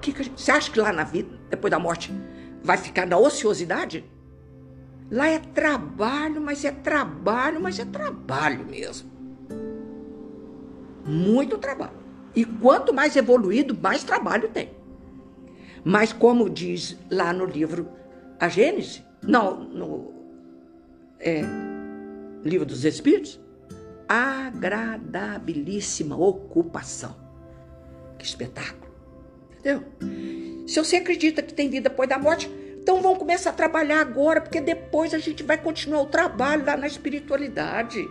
Que 0.00 0.12
que 0.12 0.22
gente, 0.24 0.40
você 0.40 0.50
acha 0.50 0.70
que 0.70 0.80
lá 0.80 0.92
na 0.92 1.04
vida, 1.04 1.38
depois 1.48 1.70
da 1.70 1.78
morte, 1.78 2.12
vai 2.62 2.76
ficar 2.76 3.06
na 3.06 3.16
ociosidade? 3.16 4.04
Lá 5.10 5.28
é 5.28 5.38
trabalho, 5.38 6.40
mas 6.40 6.64
é 6.64 6.72
trabalho, 6.72 7.60
mas 7.60 7.78
é 7.78 7.84
trabalho 7.84 8.66
mesmo. 8.66 9.08
Muito 11.06 11.58
trabalho. 11.58 12.03
E 12.34 12.44
quanto 12.44 12.92
mais 12.92 13.14
evoluído, 13.16 13.78
mais 13.80 14.02
trabalho 14.02 14.48
tem. 14.48 14.70
Mas 15.84 16.12
como 16.12 16.50
diz 16.50 16.98
lá 17.10 17.32
no 17.32 17.44
livro 17.44 17.88
A 18.40 18.48
Gênese, 18.48 19.04
não, 19.22 19.62
no 19.62 20.12
é, 21.20 21.42
Livro 22.42 22.66
dos 22.66 22.84
Espíritos, 22.84 23.38
agradabilíssima 24.08 26.16
ocupação. 26.16 27.14
Que 28.18 28.24
espetáculo. 28.24 28.92
Entendeu? 29.58 29.84
Se 30.66 30.78
você 30.78 30.96
acredita 30.96 31.42
que 31.42 31.54
tem 31.54 31.68
vida 31.68 31.88
depois 31.88 32.08
da 32.08 32.18
morte, 32.18 32.50
então 32.80 33.00
vamos 33.00 33.18
começar 33.18 33.50
a 33.50 33.54
trabalhar 33.54 34.00
agora, 34.00 34.40
porque 34.40 34.60
depois 34.60 35.14
a 35.14 35.18
gente 35.18 35.42
vai 35.42 35.56
continuar 35.56 36.02
o 36.02 36.06
trabalho 36.06 36.66
lá 36.66 36.76
na 36.76 36.86
espiritualidade. 36.86 38.06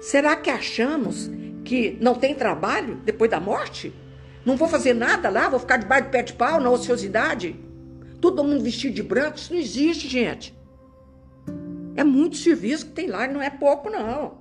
Será 0.00 0.36
que 0.36 0.48
achamos 0.48 1.28
que 1.68 1.98
não 2.00 2.14
tem 2.14 2.34
trabalho 2.34 2.96
depois 3.04 3.30
da 3.30 3.38
morte? 3.38 3.92
Não 4.42 4.56
vou 4.56 4.66
fazer 4.66 4.94
nada 4.94 5.28
lá, 5.28 5.50
vou 5.50 5.60
ficar 5.60 5.76
debaixo 5.76 6.06
do 6.06 6.10
pé 6.10 6.22
de 6.22 6.32
pau 6.32 6.58
na 6.58 6.70
ociosidade? 6.70 7.54
Todo 8.22 8.42
mundo 8.42 8.64
vestido 8.64 8.94
de 8.94 9.02
branco? 9.02 9.36
Isso 9.36 9.52
não 9.52 9.60
existe, 9.60 10.08
gente. 10.08 10.56
É 11.94 12.02
muito 12.02 12.38
serviço 12.38 12.86
que 12.86 12.92
tem 12.92 13.06
lá 13.06 13.28
não 13.28 13.42
é 13.42 13.50
pouco, 13.50 13.90
não. 13.90 14.38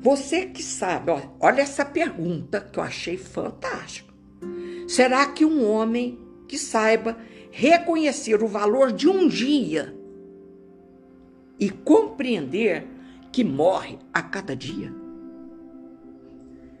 Você 0.00 0.46
que 0.46 0.62
sabe, 0.62 1.10
ó, 1.10 1.20
olha 1.40 1.62
essa 1.62 1.84
pergunta 1.84 2.60
que 2.60 2.78
eu 2.78 2.82
achei 2.84 3.16
fantástica. 3.16 4.14
Será 4.86 5.26
que 5.26 5.44
um 5.44 5.68
homem 5.68 6.20
que 6.46 6.56
saiba 6.56 7.18
reconhecer 7.50 8.44
o 8.44 8.46
valor 8.46 8.92
de 8.92 9.08
um 9.08 9.26
dia 9.26 9.92
e 11.58 11.68
compreender 11.68 12.86
que 13.32 13.44
morre 13.44 13.98
a 14.12 14.22
cada 14.22 14.54
dia? 14.56 14.92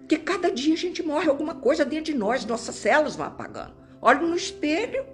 Que 0.08 0.16
cada 0.16 0.50
dia 0.50 0.74
a 0.74 0.76
gente 0.76 1.02
morre 1.02 1.28
alguma 1.28 1.54
coisa 1.54 1.84
dentro 1.84 2.12
de 2.12 2.14
nós, 2.14 2.44
nossas 2.44 2.74
células 2.74 3.16
vão 3.16 3.26
apagando. 3.26 3.74
Olha 4.00 4.20
no 4.20 4.34
espelho, 4.34 5.04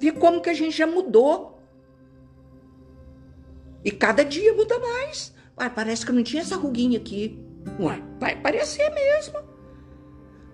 vê 0.00 0.10
como 0.10 0.40
que 0.40 0.50
a 0.50 0.54
gente 0.54 0.76
já 0.76 0.86
mudou. 0.86 1.60
E 3.84 3.90
cada 3.90 4.24
dia 4.24 4.52
muda 4.52 4.78
mais. 4.78 5.32
Ué, 5.58 5.68
parece 5.68 6.04
que 6.04 6.12
não 6.12 6.22
tinha 6.22 6.42
essa 6.42 6.56
ruguinha 6.56 6.98
aqui. 6.98 7.38
Ué, 7.78 8.02
vai 8.18 8.40
parecer 8.40 8.90
mesmo. 8.90 9.38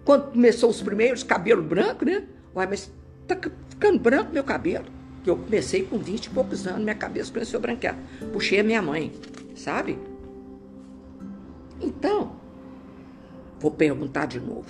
Quando 0.05 0.33
começou 0.33 0.68
os 0.71 0.83
primeiros, 0.83 1.23
cabelo 1.23 1.62
branco, 1.62 2.05
né? 2.05 2.29
Ué, 2.55 2.66
mas 2.66 2.92
tá 3.27 3.37
ficando 3.71 3.99
branco 3.99 4.33
meu 4.33 4.45
cabelo. 4.45 4.87
Que 5.23 5.31
eu 5.31 5.37
comecei 5.37 5.85
com 5.85 5.99
20 5.99 6.27
e 6.27 6.31
poucos 6.31 6.67
anos, 6.67 6.83
minha 6.83 6.95
cabeça 6.95 7.33
começou 7.33 7.59
a 7.59 7.61
branquear. 7.61 7.97
Puxei 8.33 8.61
a 8.61 8.65
minha 8.65 8.83
mãe, 8.83 9.13
sabe? 9.55 9.99
Então, 11.81 12.37
vou 13.59 13.71
perguntar 13.71 14.27
de 14.27 14.41
novo. 14.41 14.69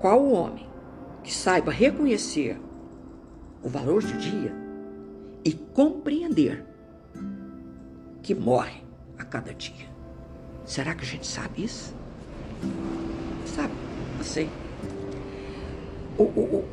Qual 0.00 0.22
o 0.22 0.32
homem 0.32 0.66
que 1.22 1.32
saiba 1.32 1.70
reconhecer 1.70 2.58
o 3.62 3.68
valor 3.68 4.02
do 4.02 4.18
dia 4.18 4.52
e 5.44 5.52
compreender 5.52 6.64
que 8.22 8.34
morre 8.34 8.82
a 9.18 9.24
cada 9.24 9.52
dia. 9.54 9.86
Será 10.64 10.94
que 10.94 11.02
a 11.02 11.06
gente 11.06 11.26
sabe 11.26 11.64
isso? 11.64 11.94
Sabe? 13.46 13.72
Não 14.16 14.24
sei. 14.24 14.48
O, 16.16 16.22
o, 16.22 16.58
o 16.58 16.64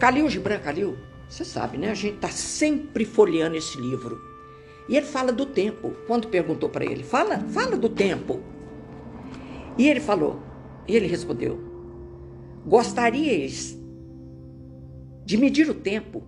Calil 0.00 0.28
Gibran 0.28 0.58
Calil, 0.58 0.96
você 1.28 1.44
sabe, 1.44 1.76
né? 1.76 1.90
A 1.90 1.94
gente 1.94 2.16
está 2.16 2.28
sempre 2.28 3.04
folheando 3.04 3.56
esse 3.56 3.80
livro. 3.80 4.20
E 4.88 4.96
ele 4.96 5.06
fala 5.06 5.32
do 5.32 5.44
tempo. 5.44 5.92
Quando 6.06 6.28
perguntou 6.28 6.68
para 6.68 6.84
ele, 6.84 7.02
fala, 7.02 7.40
fala 7.40 7.76
do 7.76 7.88
tempo. 7.88 8.40
E 9.76 9.88
ele 9.88 10.00
falou, 10.00 10.40
e 10.86 10.94
ele 10.94 11.06
respondeu: 11.06 11.58
Gostarias 12.64 13.76
de 15.24 15.36
medir 15.36 15.68
o 15.68 15.74
tempo, 15.74 16.22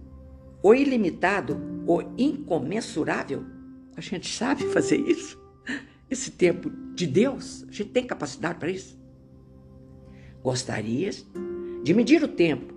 o 0.62 0.74
ilimitado, 0.74 1.56
o 1.86 2.02
incomensurável? 2.18 3.44
A 3.96 4.00
gente 4.00 4.28
sabe 4.28 4.64
fazer 4.64 4.98
isso? 4.98 5.38
Esse 6.10 6.30
tempo 6.30 6.70
de 6.94 7.06
Deus, 7.06 7.64
a 7.68 7.72
gente 7.72 7.90
tem 7.90 8.06
capacidade 8.06 8.58
para 8.58 8.70
isso? 8.70 8.98
Gostarias 10.42 11.26
de 11.82 11.94
medir 11.94 12.22
o 12.22 12.28
tempo, 12.28 12.74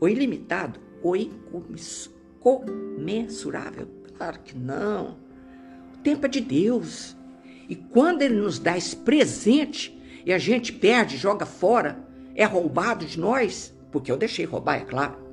o 0.00 0.08
ilimitado, 0.08 0.78
o 1.10 1.16
incomensurável? 1.16 3.88
Claro 4.16 4.38
que 4.40 4.56
não. 4.56 5.18
O 5.94 5.98
tempo 6.02 6.26
é 6.26 6.28
de 6.28 6.40
Deus. 6.40 7.16
E 7.68 7.76
quando 7.76 8.22
Ele 8.22 8.36
nos 8.36 8.58
dá 8.58 8.76
esse 8.76 8.96
presente 8.96 9.96
e 10.24 10.32
a 10.32 10.38
gente 10.38 10.72
perde, 10.72 11.16
joga 11.16 11.44
fora, 11.44 11.98
é 12.34 12.44
roubado 12.44 13.04
de 13.04 13.18
nós, 13.18 13.74
porque 13.90 14.10
eu 14.10 14.16
deixei 14.16 14.44
roubar, 14.44 14.76
é 14.76 14.84
claro. 14.84 15.26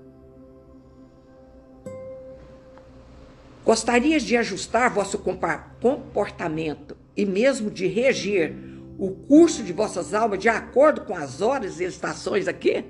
Gostarias 3.66 4.24
de 4.24 4.36
ajustar 4.36 4.94
vosso 4.94 5.18
comportamento 5.18 6.98
e 7.16 7.26
mesmo 7.26 7.72
de 7.72 7.88
reger 7.88 8.54
o 8.98 9.12
curso 9.12 9.64
de 9.64 9.72
vossas 9.72 10.14
almas 10.14 10.40
de 10.40 10.50
acordo 10.50 11.02
com 11.02 11.16
as 11.16 11.42
horas 11.42 11.80
e 11.80 11.86
estações 11.86 12.48
aqui? 12.48 12.84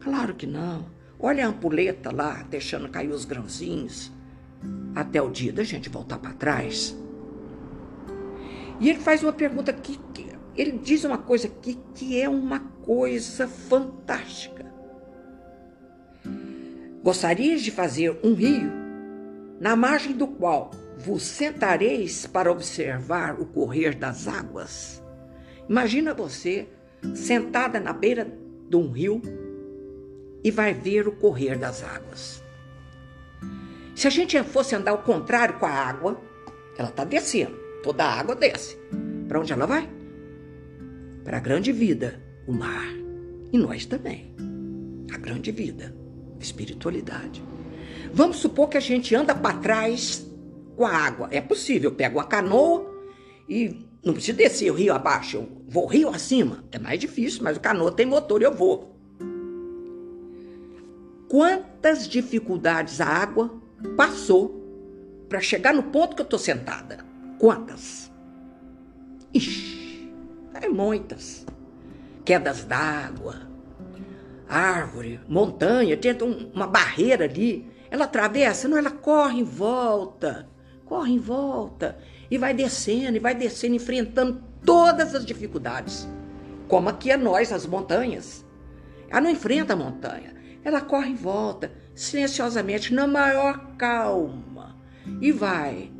Claro 0.00 0.34
que 0.34 0.46
não. 0.46 0.86
Olha 1.22 1.44
a 1.44 1.48
ampuleta 1.48 2.14
lá, 2.14 2.44
deixando 2.48 2.88
cair 2.88 3.10
os 3.10 3.24
grãozinhos, 3.24 4.10
até 4.94 5.20
o 5.20 5.30
dia 5.30 5.52
da 5.52 5.62
gente 5.62 5.88
voltar 5.88 6.18
para 6.18 6.32
trás. 6.32 6.96
E 8.80 8.88
ele 8.88 8.98
faz 8.98 9.22
uma 9.22 9.32
pergunta 9.32 9.70
aqui, 9.70 10.00
que, 10.14 10.26
ele 10.56 10.72
diz 10.72 11.04
uma 11.04 11.18
coisa 11.18 11.46
aqui 11.46 11.78
que 11.94 12.20
é 12.20 12.28
uma 12.28 12.60
coisa 12.82 13.46
fantástica. 13.46 14.64
Gostarias 17.02 17.62
de 17.62 17.70
fazer 17.70 18.18
um 18.24 18.34
rio 18.34 18.70
na 19.60 19.76
margem 19.76 20.14
do 20.14 20.26
qual 20.26 20.70
vos 20.96 21.22
sentareis 21.22 22.26
para 22.26 22.50
observar 22.50 23.40
o 23.40 23.46
correr 23.46 23.94
das 23.94 24.26
águas. 24.26 25.02
Imagina 25.68 26.14
você 26.14 26.68
sentada 27.14 27.78
na 27.78 27.92
beira 27.92 28.30
de 28.68 28.76
um 28.76 28.90
rio 28.90 29.20
e 30.42 30.50
vai 30.50 30.72
ver 30.72 31.06
o 31.06 31.12
correr 31.12 31.56
das 31.56 31.82
águas. 31.82 32.42
Se 33.94 34.06
a 34.06 34.10
gente 34.10 34.42
fosse 34.44 34.74
andar 34.74 34.92
ao 34.92 35.02
contrário 35.02 35.58
com 35.58 35.66
a 35.66 35.70
água, 35.70 36.20
ela 36.76 36.88
está 36.88 37.04
descendo, 37.04 37.56
toda 37.82 38.04
a 38.04 38.18
água 38.18 38.34
desce. 38.34 38.78
Para 39.28 39.40
onde 39.40 39.52
ela 39.52 39.66
vai? 39.66 39.88
Para 41.22 41.36
a 41.36 41.40
grande 41.40 41.70
vida, 41.70 42.20
o 42.46 42.52
mar. 42.52 42.88
E 43.52 43.58
nós 43.58 43.84
também. 43.84 44.34
A 45.12 45.18
grande 45.18 45.52
vida, 45.52 45.94
a 46.38 46.42
espiritualidade. 46.42 47.42
Vamos 48.12 48.38
supor 48.38 48.68
que 48.68 48.76
a 48.76 48.80
gente 48.80 49.14
anda 49.14 49.34
para 49.34 49.58
trás 49.58 50.26
com 50.76 50.86
a 50.86 50.92
água. 50.92 51.28
É 51.30 51.40
possível, 51.40 51.92
pego 51.92 52.18
uma 52.18 52.24
canoa 52.24 52.90
e 53.48 53.86
não 54.02 54.14
preciso 54.14 54.38
descer 54.38 54.70
o 54.70 54.74
rio 54.74 54.94
abaixo, 54.94 55.36
eu 55.36 55.48
vou 55.68 55.86
rio 55.86 56.08
acima. 56.08 56.64
É 56.72 56.78
mais 56.78 56.98
difícil, 56.98 57.42
mas 57.42 57.56
o 57.56 57.60
canoa 57.60 57.92
tem 57.92 58.06
motor 58.06 58.40
e 58.40 58.44
eu 58.44 58.54
vou. 58.54 58.89
Quantas 61.30 62.08
dificuldades 62.08 63.00
a 63.00 63.06
água 63.06 63.54
passou 63.96 64.60
para 65.28 65.40
chegar 65.40 65.72
no 65.72 65.84
ponto 65.84 66.16
que 66.16 66.22
eu 66.22 66.24
estou 66.24 66.40
sentada? 66.40 67.04
Quantas? 67.38 68.10
Ixi, 69.32 70.12
é 70.60 70.68
muitas. 70.68 71.46
Quedas 72.24 72.64
d'água, 72.64 73.48
árvore, 74.48 75.20
montanha, 75.28 75.96
tenta 75.96 76.24
um, 76.24 76.50
uma 76.52 76.66
barreira 76.66 77.26
ali. 77.26 77.70
Ela 77.92 78.06
atravessa, 78.06 78.66
não, 78.66 78.76
ela 78.76 78.90
corre 78.90 79.38
em 79.38 79.44
volta, 79.44 80.48
corre 80.84 81.12
em 81.12 81.18
volta 81.20 81.96
e 82.28 82.36
vai 82.38 82.52
descendo, 82.52 83.16
e 83.16 83.20
vai 83.20 83.36
descendo, 83.36 83.76
enfrentando 83.76 84.42
todas 84.64 85.14
as 85.14 85.24
dificuldades. 85.24 86.08
Como 86.66 86.88
aqui 86.88 87.08
é 87.12 87.16
nós, 87.16 87.52
as 87.52 87.66
montanhas. 87.66 88.44
Ela 89.08 89.20
não 89.20 89.30
enfrenta 89.30 89.74
a 89.74 89.76
montanha, 89.76 90.39
ela 90.64 90.80
corre 90.80 91.10
em 91.10 91.14
volta, 91.14 91.72
silenciosamente, 91.94 92.92
na 92.92 93.06
maior 93.06 93.74
calma. 93.76 94.76
E 95.20 95.32
vai. 95.32 95.90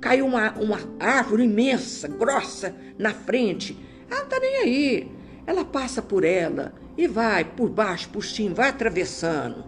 Caiu 0.00 0.26
uma, 0.26 0.52
uma 0.52 0.78
árvore 0.98 1.44
imensa, 1.44 2.08
grossa, 2.08 2.74
na 2.98 3.12
frente. 3.12 3.78
Ela 4.10 4.20
não 4.20 4.28
tá 4.28 4.38
nem 4.38 4.56
aí. 4.56 5.12
Ela 5.46 5.64
passa 5.64 6.02
por 6.02 6.24
ela 6.24 6.74
e 6.96 7.06
vai 7.06 7.44
por 7.44 7.68
baixo, 7.68 8.08
por 8.10 8.24
cima, 8.24 8.54
vai 8.54 8.68
atravessando. 8.68 9.64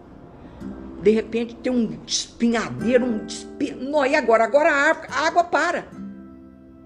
De 1.01 1.11
repente 1.11 1.55
tem 1.55 1.71
um 1.71 1.99
espinhadeiro, 2.07 3.05
um 3.05 3.25
espinho. 3.25 4.05
E 4.05 4.15
agora? 4.15 4.43
Agora 4.45 4.71
a, 4.71 4.89
água, 4.89 5.07
a 5.09 5.27
água 5.27 5.43
para. 5.43 5.87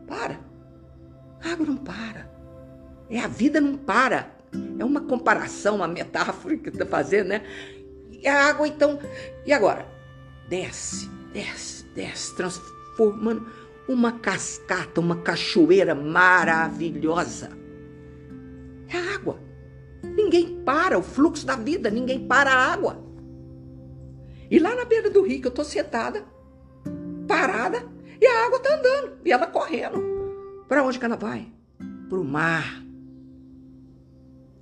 Para. 0.08 0.40
A 1.44 1.52
água 1.52 1.66
não 1.66 1.78
para. 1.78 2.32
É 3.10 3.20
a 3.20 3.28
vida 3.28 3.62
não 3.62 3.78
para. 3.78 4.37
É 4.80 4.86
uma 4.86 5.02
comparação, 5.02 5.78
uma 5.78 5.88
metáfora 5.88 6.58
que 6.58 6.70
está 6.70 6.86
fazendo, 6.86 7.28
né? 7.28 7.44
E 8.12 8.28
a 8.28 8.50
água, 8.50 8.68
então. 8.68 9.00
E 9.46 9.54
agora? 9.54 9.88
Desce, 10.50 11.10
desce, 11.34 11.86
desce, 11.94 12.36
transformando 12.36 13.46
uma 13.88 14.14
cascata, 14.14 15.00
uma 15.00 15.18
cachoeira 15.18 15.94
maravilhosa. 15.94 17.50
É 18.90 18.98
a 18.98 19.16
água. 19.16 19.40
Ninguém 20.04 20.62
para 20.64 20.98
o 20.98 21.04
fluxo 21.04 21.46
da 21.46 21.56
vida, 21.56 21.90
ninguém 21.90 22.28
para 22.28 22.52
a 22.52 22.74
água. 22.74 23.04
E 24.50 24.60
lá 24.60 24.76
na 24.76 24.86
beira 24.86 25.10
do 25.10 25.22
rio, 25.24 25.42
que 25.42 25.48
eu 25.48 25.50
estou 25.50 25.66
sentada, 25.66 26.24
parada, 27.28 27.84
e 28.20 28.26
a 28.26 28.46
água 28.46 28.58
está 28.58 28.76
andando, 28.76 29.18
e 29.26 29.32
ela 29.32 29.48
correndo. 29.48 30.00
Para 30.68 30.84
onde 30.84 31.00
que 31.00 31.06
ela 31.06 31.18
vai? 31.18 31.52
Para 32.10 32.20
o 32.20 32.24
mar. 32.24 32.87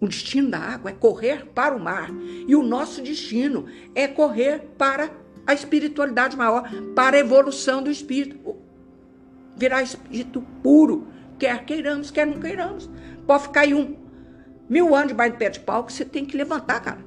O 0.06 0.08
destino 0.08 0.52
da 0.52 0.60
água 0.60 0.92
é 0.92 0.94
correr 0.94 1.48
para 1.48 1.76
o 1.76 1.80
mar. 1.80 2.12
E 2.48 2.56
o 2.56 2.62
nosso 2.62 3.02
destino 3.02 3.66
é 3.96 4.08
correr 4.08 4.60
para 4.78 5.10
a 5.48 5.52
espiritualidade 5.52 6.38
maior, 6.38 6.70
para 6.94 7.18
a 7.18 7.20
evolução 7.20 7.82
do 7.82 7.90
espírito. 7.90 8.56
Virar 9.58 9.82
espírito 9.82 10.44
puro, 10.62 11.08
quer 11.40 11.66
queiramos, 11.66 12.12
quer 12.12 12.28
não 12.28 12.40
queiramos. 12.40 12.88
Pode 13.26 13.44
ficar 13.46 13.62
aí 13.62 13.74
um 13.74 13.96
mil 14.70 14.94
anos 14.94 15.08
debaixo 15.08 15.32
de 15.34 15.40
pé 15.40 15.50
de 15.50 15.60
pau 15.62 15.84
que 15.84 15.92
você 15.92 16.06
tem 16.06 16.24
que 16.24 16.38
levantar, 16.38 16.80
cara. 16.82 17.04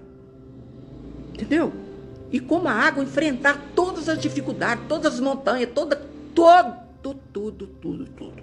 Entendeu? 1.35 1.73
E 2.33 2.41
como 2.41 2.67
a 2.67 2.73
água 2.73 3.05
enfrentar 3.05 3.63
todas 3.77 4.09
as 4.09 4.19
dificuldades, 4.19 4.83
todas 4.89 5.15
as 5.15 5.21
montanhas, 5.21 5.71
toda, 5.73 5.95
todo, 6.35 6.75
tudo, 7.01 7.69
tudo, 7.81 8.07
tudo. 8.09 8.43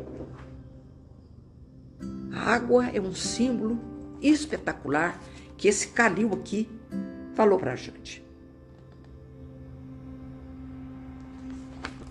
A 2.31 2.53
água 2.53 2.85
é 2.93 3.01
um 3.01 3.13
símbolo 3.13 3.94
espetacular 4.29 5.19
que 5.57 5.67
esse 5.67 5.89
Calil 5.89 6.33
aqui 6.33 6.69
falou 7.33 7.59
pra 7.59 7.75
gente. 7.75 8.23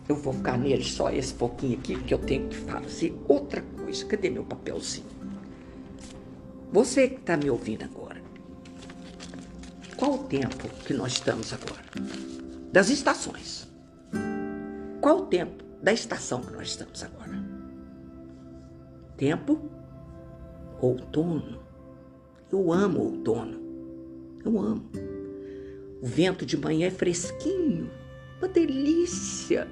Eu 0.08 0.16
vou 0.16 0.34
ficar 0.34 0.58
nele 0.58 0.84
só 0.84 1.10
esse 1.10 1.32
pouquinho 1.32 1.78
aqui, 1.78 1.96
porque 1.96 2.12
eu 2.12 2.18
tenho 2.18 2.48
que 2.48 2.56
fazer 2.56 3.18
outra 3.26 3.62
coisa. 3.62 4.04
Cadê 4.04 4.28
meu 4.28 4.44
papelzinho? 4.44 5.06
Você 6.70 7.08
que 7.08 7.20
está 7.20 7.36
me 7.36 7.48
ouvindo 7.48 7.84
agora, 7.84 8.20
qual 9.96 10.14
o 10.14 10.24
tempo 10.24 10.68
que 10.84 10.92
nós 10.92 11.12
estamos 11.12 11.52
agora? 11.52 11.84
Das 12.72 12.90
estações. 12.90 13.72
Qual 15.00 15.18
o 15.18 15.26
tempo 15.26 15.64
da 15.82 15.92
estação 15.92 16.42
que 16.42 16.52
nós 16.52 16.68
estamos 16.68 17.02
agora? 17.02 17.42
Tempo 19.16 19.70
outono. 20.80 21.62
Eu 22.54 22.72
amo 22.72 23.00
outono. 23.00 23.58
Eu 24.44 24.60
amo. 24.60 24.88
O 26.00 26.06
vento 26.06 26.46
de 26.46 26.56
manhã 26.56 26.86
é 26.86 26.90
fresquinho, 26.90 27.90
uma 28.38 28.46
delícia. 28.46 29.66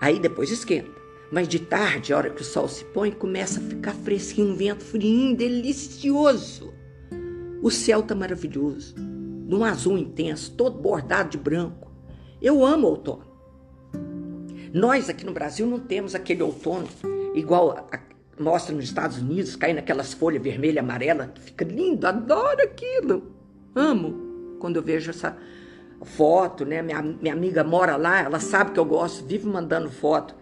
Aí 0.00 0.20
depois 0.20 0.52
esquenta. 0.52 0.92
Mas 1.32 1.48
de 1.48 1.58
tarde, 1.58 2.12
a 2.12 2.16
hora 2.16 2.30
que 2.30 2.42
o 2.42 2.44
sol 2.44 2.68
se 2.68 2.84
põe, 2.84 3.10
começa 3.10 3.58
a 3.58 3.62
ficar 3.64 3.92
fresquinho, 3.92 4.52
um 4.52 4.56
vento 4.56 4.84
frio, 4.84 5.36
delicioso. 5.36 6.72
O 7.60 7.72
céu 7.72 8.04
tá 8.04 8.14
maravilhoso, 8.14 8.94
num 8.96 9.64
azul 9.64 9.98
intenso, 9.98 10.52
todo 10.52 10.78
bordado 10.78 11.30
de 11.30 11.38
branco. 11.38 11.90
Eu 12.40 12.64
amo 12.64 12.86
outono. 12.86 13.26
Nós 14.72 15.10
aqui 15.10 15.26
no 15.26 15.32
Brasil 15.32 15.66
não 15.66 15.80
temos 15.80 16.14
aquele 16.14 16.44
outono 16.44 16.86
igual 17.34 17.88
mostra 18.38 18.74
nos 18.74 18.84
Estados 18.84 19.18
Unidos, 19.18 19.56
cai 19.56 19.72
naquelas 19.72 20.12
folhas 20.12 20.42
vermelha 20.42 20.80
amarela, 20.80 21.32
fica 21.40 21.64
lindo, 21.64 22.06
adoro 22.06 22.62
aquilo. 22.62 23.32
Amo 23.74 24.56
quando 24.58 24.76
eu 24.76 24.82
vejo 24.82 25.10
essa 25.10 25.36
foto, 26.02 26.64
né? 26.64 26.82
Minha, 26.82 27.02
minha 27.02 27.34
amiga 27.34 27.64
mora 27.64 27.96
lá, 27.96 28.20
ela 28.20 28.40
sabe 28.40 28.72
que 28.72 28.80
eu 28.80 28.84
gosto, 28.84 29.24
vive 29.24 29.46
mandando 29.46 29.90
foto. 29.90 30.34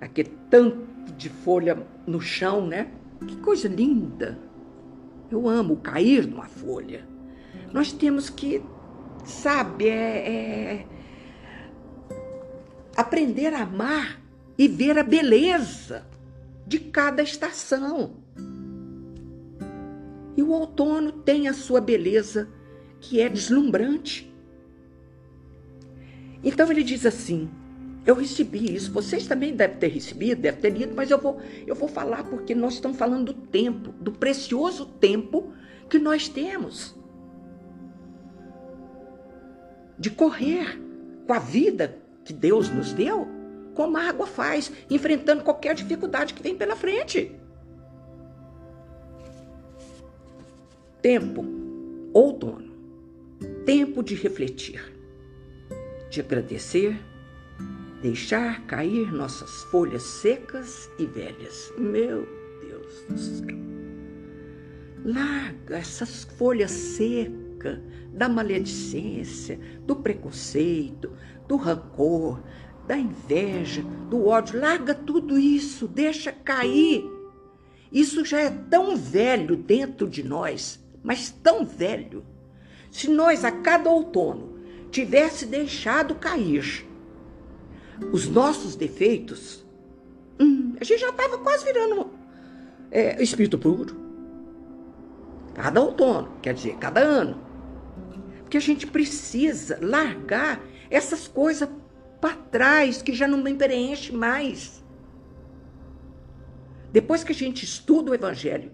Aquele 0.00 0.32
tanto 0.50 1.12
de 1.16 1.28
folha 1.28 1.78
no 2.06 2.20
chão, 2.20 2.66
né? 2.66 2.88
Que 3.26 3.36
coisa 3.36 3.68
linda. 3.68 4.38
Eu 5.30 5.48
amo 5.48 5.76
cair 5.76 6.26
numa 6.26 6.46
folha. 6.46 7.06
Nós 7.72 7.92
temos 7.92 8.30
que, 8.30 8.62
sabe, 9.24 9.88
é, 9.88 9.94
é 9.94 10.86
aprender 12.96 13.52
a 13.54 13.62
amar 13.62 14.20
e 14.56 14.66
ver 14.66 14.98
a 14.98 15.02
beleza 15.02 16.06
de 16.68 16.78
cada 16.78 17.22
estação. 17.22 18.18
E 20.36 20.42
o 20.42 20.50
outono 20.50 21.10
tem 21.10 21.48
a 21.48 21.54
sua 21.54 21.80
beleza 21.80 22.48
que 23.00 23.20
é 23.20 23.28
deslumbrante. 23.28 24.32
Então 26.44 26.70
ele 26.70 26.84
diz 26.84 27.06
assim: 27.06 27.48
eu 28.06 28.14
recebi 28.14 28.74
isso, 28.74 28.92
vocês 28.92 29.26
também 29.26 29.56
devem 29.56 29.78
ter 29.78 29.88
recebido, 29.88 30.42
devem 30.42 30.60
ter 30.60 30.70
lido, 30.70 30.94
mas 30.94 31.10
eu 31.10 31.18
vou, 31.18 31.40
eu 31.66 31.74
vou 31.74 31.88
falar 31.88 32.24
porque 32.24 32.54
nós 32.54 32.74
estamos 32.74 32.98
falando 32.98 33.32
do 33.32 33.34
tempo, 33.34 33.90
do 33.92 34.12
precioso 34.12 34.84
tempo 34.86 35.52
que 35.88 35.98
nós 35.98 36.28
temos 36.28 36.94
de 39.98 40.10
correr 40.10 40.80
com 41.26 41.32
a 41.32 41.38
vida 41.38 41.98
que 42.24 42.32
Deus 42.32 42.68
nos 42.68 42.92
deu 42.92 43.37
como 43.78 43.96
a 43.96 44.08
água 44.08 44.26
faz, 44.26 44.72
enfrentando 44.90 45.44
qualquer 45.44 45.72
dificuldade 45.72 46.34
que 46.34 46.42
vem 46.42 46.56
pela 46.56 46.74
frente. 46.74 47.30
Tempo, 51.00 51.44
outono, 52.12 52.74
tempo 53.64 54.02
de 54.02 54.16
refletir, 54.16 54.82
de 56.10 56.20
agradecer, 56.20 57.00
deixar 58.02 58.66
cair 58.66 59.12
nossas 59.12 59.62
folhas 59.70 60.02
secas 60.02 60.90
e 60.98 61.06
velhas. 61.06 61.72
Meu 61.78 62.26
Deus 62.60 63.04
do 63.08 63.16
céu. 63.16 63.56
Larga 65.04 65.76
essas 65.76 66.24
folhas 66.24 66.72
secas 66.72 67.78
da 68.12 68.28
maledicência, 68.28 69.56
do 69.86 69.94
preconceito, 69.94 71.12
do 71.46 71.54
rancor, 71.54 72.42
da 72.88 72.96
inveja, 72.96 73.82
do 74.08 74.26
ódio. 74.26 74.58
Larga 74.58 74.94
tudo 74.94 75.38
isso, 75.38 75.86
deixa 75.86 76.32
cair. 76.32 77.04
Isso 77.92 78.24
já 78.24 78.40
é 78.40 78.50
tão 78.50 78.96
velho 78.96 79.56
dentro 79.56 80.08
de 80.08 80.22
nós, 80.22 80.82
mas 81.02 81.30
tão 81.30 81.64
velho. 81.64 82.24
Se 82.90 83.08
nós, 83.08 83.44
a 83.44 83.52
cada 83.52 83.90
outono, 83.90 84.58
tivesse 84.90 85.44
deixado 85.44 86.14
cair 86.14 86.86
os 88.10 88.26
nossos 88.26 88.74
defeitos, 88.74 89.64
hum, 90.40 90.74
a 90.80 90.84
gente 90.84 91.00
já 91.00 91.10
estava 91.10 91.38
quase 91.38 91.64
virando 91.66 92.10
é, 92.90 93.22
espírito 93.22 93.58
puro. 93.58 93.96
Cada 95.54 95.80
outono, 95.80 96.32
quer 96.40 96.54
dizer, 96.54 96.76
cada 96.76 97.00
ano. 97.00 97.38
Porque 98.40 98.56
a 98.56 98.60
gente 98.60 98.86
precisa 98.86 99.78
largar 99.82 100.62
essas 100.90 101.28
coisas 101.28 101.68
para 102.20 102.34
trás, 102.34 103.02
que 103.02 103.12
já 103.12 103.28
não 103.28 103.38
me 103.38 103.54
preenche 103.54 104.12
mais. 104.12 104.84
Depois 106.92 107.22
que 107.22 107.32
a 107.32 107.34
gente 107.34 107.64
estuda 107.64 108.10
o 108.10 108.14
Evangelho, 108.14 108.72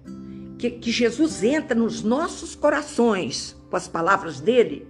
que, 0.58 0.70
que 0.70 0.90
Jesus 0.90 1.42
entra 1.42 1.74
nos 1.74 2.02
nossos 2.02 2.54
corações 2.54 3.56
com 3.68 3.76
as 3.76 3.88
palavras 3.88 4.40
dele, 4.40 4.86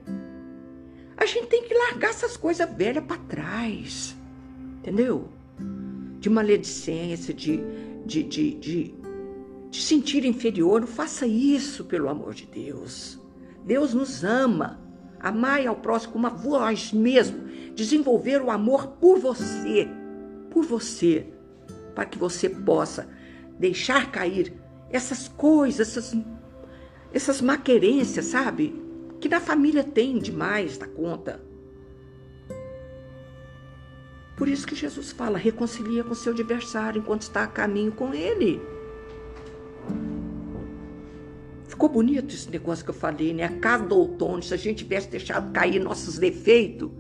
a 1.17 1.27
gente 1.27 1.47
tem 1.47 1.65
que 1.65 1.75
largar 1.75 2.11
essas 2.11 2.37
coisas 2.37 2.71
velhas 2.75 3.05
para 3.05 3.17
trás. 3.17 4.15
Entendeu? 4.79 5.29
De 6.21 6.29
maledicência, 6.29 7.33
de, 7.33 7.61
de, 8.05 8.23
de, 8.23 8.55
de, 8.55 8.95
de 9.71 9.83
sentir 9.83 10.25
inferior. 10.25 10.81
Não 10.81 10.89
faça 10.89 11.27
isso, 11.27 11.85
pelo 11.85 12.09
amor 12.09 12.35
de 12.35 12.47
Deus. 12.47 13.19
Deus 13.65 13.95
nos 13.95 14.23
ama. 14.23 14.84
Amai 15.25 15.67
ao 15.67 15.77
próximo 15.77 16.13
como 16.13 16.27
a 16.27 16.31
vós 16.31 16.93
mesmo. 16.93 17.49
Desenvolver 17.75 18.43
o 18.43 18.51
amor 18.51 18.89
por 19.01 19.19
você, 19.19 19.89
por 20.51 20.67
você, 20.67 21.27
para 21.95 22.05
que 22.05 22.19
você 22.19 22.47
possa 22.47 23.09
deixar 23.59 24.13
cair 24.13 24.53
essas 24.91 25.27
coisas, 25.27 25.89
essas, 25.89 26.15
essas 27.11 27.41
maquerências, 27.41 28.27
sabe? 28.27 28.79
Que 29.19 29.27
na 29.27 29.41
família 29.41 29.83
tem 29.83 30.19
demais 30.19 30.77
da 30.77 30.87
conta. 30.87 31.41
Por 34.37 34.47
isso 34.47 34.67
que 34.67 34.75
Jesus 34.75 35.11
fala: 35.11 35.39
reconcilia 35.39 36.05
com 36.05 36.15
seu 36.15 36.35
adversário 36.35 36.99
enquanto 36.99 37.23
está 37.23 37.45
a 37.45 37.49
caminho 37.49 37.93
com 37.93 38.13
ele. 38.13 38.61
Ficou 41.65 41.89
bonito 41.89 42.35
esse 42.35 42.51
negócio 42.51 42.85
que 42.85 42.91
eu 42.91 42.95
falei, 42.95 43.33
né? 43.33 43.45
A 43.45 43.59
casa 43.59 43.85
do 43.85 43.97
outono, 43.97 44.43
se 44.43 44.53
a 44.53 44.57
gente 44.57 44.85
tivesse 44.85 45.09
deixado 45.09 45.53
cair 45.53 45.81
nossos 45.81 46.19
defeitos, 46.19 46.91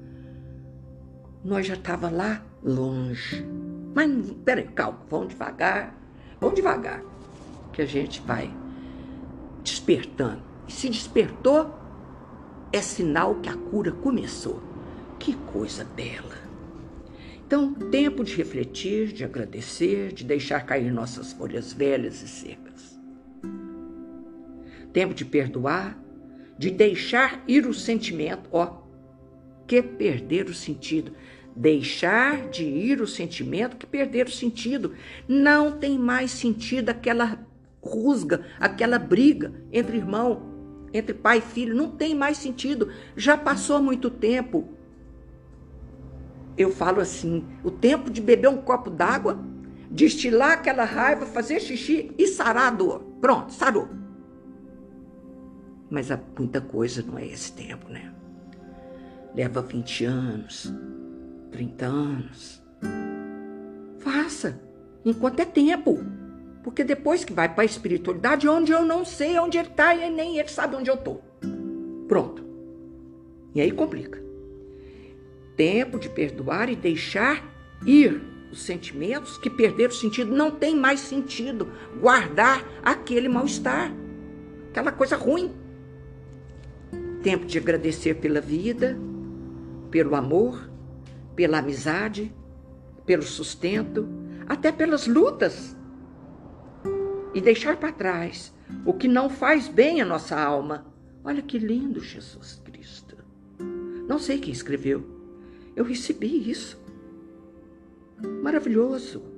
nós 1.44 1.66
já 1.66 1.74
estava 1.74 2.08
lá 2.08 2.44
longe. 2.62 3.44
Mas 3.94 4.10
peraí, 4.44 4.66
calma, 4.68 5.00
vamos 5.08 5.28
devagar, 5.28 5.94
vamos 6.40 6.56
devagar, 6.56 7.02
que 7.72 7.82
a 7.82 7.86
gente 7.86 8.20
vai 8.22 8.50
despertando. 9.62 10.42
E 10.66 10.72
se 10.72 10.88
despertou, 10.88 11.72
é 12.72 12.80
sinal 12.80 13.36
que 13.36 13.48
a 13.48 13.56
cura 13.56 13.92
começou. 13.92 14.62
Que 15.18 15.34
coisa 15.34 15.84
bela! 15.84 16.44
Então, 17.46 17.72
tempo 17.74 18.24
de 18.24 18.34
refletir, 18.34 19.12
de 19.12 19.22
agradecer, 19.22 20.12
de 20.12 20.24
deixar 20.24 20.64
cair 20.64 20.90
nossas 20.90 21.32
folhas 21.32 21.72
velhas 21.72 22.22
e 22.22 22.28
secas. 22.28 22.93
Tempo 24.94 25.12
de 25.12 25.26
perdoar, 25.26 26.02
de 26.58 26.70
deixar 26.70 27.44
ir 27.46 27.66
o 27.66 27.74
sentimento, 27.74 28.48
ó, 28.50 28.78
que 29.66 29.82
perder 29.82 30.46
o 30.46 30.54
sentido. 30.54 31.12
Deixar 31.54 32.48
de 32.48 32.64
ir 32.64 33.02
o 33.02 33.06
sentimento 33.06 33.76
que 33.76 33.86
perder 33.86 34.26
o 34.26 34.32
sentido. 34.32 34.94
Não 35.28 35.72
tem 35.72 35.98
mais 35.98 36.30
sentido 36.30 36.88
aquela 36.88 37.46
rusga, 37.82 38.46
aquela 38.58 38.98
briga 38.98 39.52
entre 39.70 39.98
irmão, 39.98 40.88
entre 40.94 41.12
pai 41.12 41.38
e 41.38 41.42
filho. 41.42 41.76
Não 41.76 41.90
tem 41.90 42.14
mais 42.14 42.38
sentido. 42.38 42.90
Já 43.14 43.36
passou 43.36 43.82
muito 43.82 44.08
tempo 44.08 44.74
eu 46.56 46.70
falo 46.70 47.00
assim: 47.00 47.44
o 47.62 47.70
tempo 47.70 48.10
de 48.10 48.20
beber 48.20 48.48
um 48.48 48.58
copo 48.58 48.90
d'água, 48.90 49.38
destilar 49.90 50.52
aquela 50.52 50.84
raiva, 50.84 51.26
fazer 51.26 51.60
xixi 51.60 52.12
e 52.16 52.26
sarar 52.26 52.68
a 52.68 52.70
dor. 52.70 53.00
Pronto, 53.20 53.52
sarou. 53.52 54.03
Mas 55.94 56.10
há 56.10 56.18
muita 56.36 56.60
coisa 56.60 57.04
não 57.06 57.16
é 57.16 57.24
esse 57.24 57.52
tempo, 57.52 57.88
né? 57.88 58.12
Leva 59.32 59.62
20 59.62 60.04
anos, 60.06 60.74
30 61.52 61.86
anos. 61.86 62.62
Faça, 64.00 64.60
enquanto 65.04 65.38
é 65.38 65.44
tempo. 65.44 66.04
Porque 66.64 66.82
depois 66.82 67.24
que 67.24 67.32
vai 67.32 67.48
para 67.48 67.62
a 67.62 67.64
espiritualidade, 67.64 68.48
onde 68.48 68.72
eu 68.72 68.84
não 68.84 69.04
sei 69.04 69.38
onde 69.38 69.56
ele 69.56 69.68
está 69.68 69.94
e 69.94 70.10
nem 70.10 70.36
ele 70.36 70.48
sabe 70.48 70.74
onde 70.74 70.90
eu 70.90 70.96
estou. 70.96 71.22
Pronto. 72.08 72.44
E 73.54 73.60
aí 73.60 73.70
complica 73.70 74.20
tempo 75.56 76.00
de 76.00 76.08
perdoar 76.08 76.68
e 76.68 76.74
deixar 76.74 77.40
ir 77.86 78.20
os 78.50 78.64
sentimentos 78.64 79.38
que 79.38 79.48
perderam 79.48 79.92
sentido. 79.92 80.34
Não 80.34 80.50
tem 80.50 80.74
mais 80.74 80.98
sentido 80.98 81.70
guardar 82.00 82.64
aquele 82.82 83.28
mal-estar, 83.28 83.92
aquela 84.72 84.90
coisa 84.90 85.14
ruim. 85.14 85.62
Tempo 87.24 87.46
de 87.46 87.56
agradecer 87.56 88.16
pela 88.16 88.38
vida, 88.38 88.98
pelo 89.90 90.14
amor, 90.14 90.70
pela 91.34 91.58
amizade, 91.58 92.30
pelo 93.06 93.22
sustento, 93.22 94.06
até 94.46 94.70
pelas 94.70 95.06
lutas. 95.06 95.74
E 97.32 97.40
deixar 97.40 97.78
para 97.78 97.92
trás 97.92 98.52
o 98.84 98.92
que 98.92 99.08
não 99.08 99.30
faz 99.30 99.68
bem 99.68 100.02
à 100.02 100.04
nossa 100.04 100.38
alma. 100.38 100.86
Olha 101.24 101.40
que 101.40 101.56
lindo 101.56 101.98
Jesus 101.98 102.60
Cristo. 102.62 103.16
Não 104.06 104.18
sei 104.18 104.38
quem 104.38 104.52
escreveu, 104.52 105.02
eu 105.74 105.82
recebi 105.82 106.50
isso. 106.50 106.78
Maravilhoso. 108.42 109.33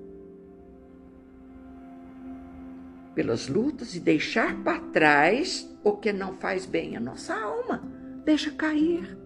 Pelas 3.17 3.49
lutas 3.49 3.97
e 3.97 4.01
deixar 4.01 4.63
para 4.63 4.79
trás 4.79 5.69
o 5.83 5.97
que 5.97 6.13
não 6.13 6.35
faz 6.35 6.67
bem 6.67 6.97
à 6.97 7.01
nossa 7.01 7.35
alma. 7.35 7.83
Deixa 8.25 8.53
cair. 8.53 9.19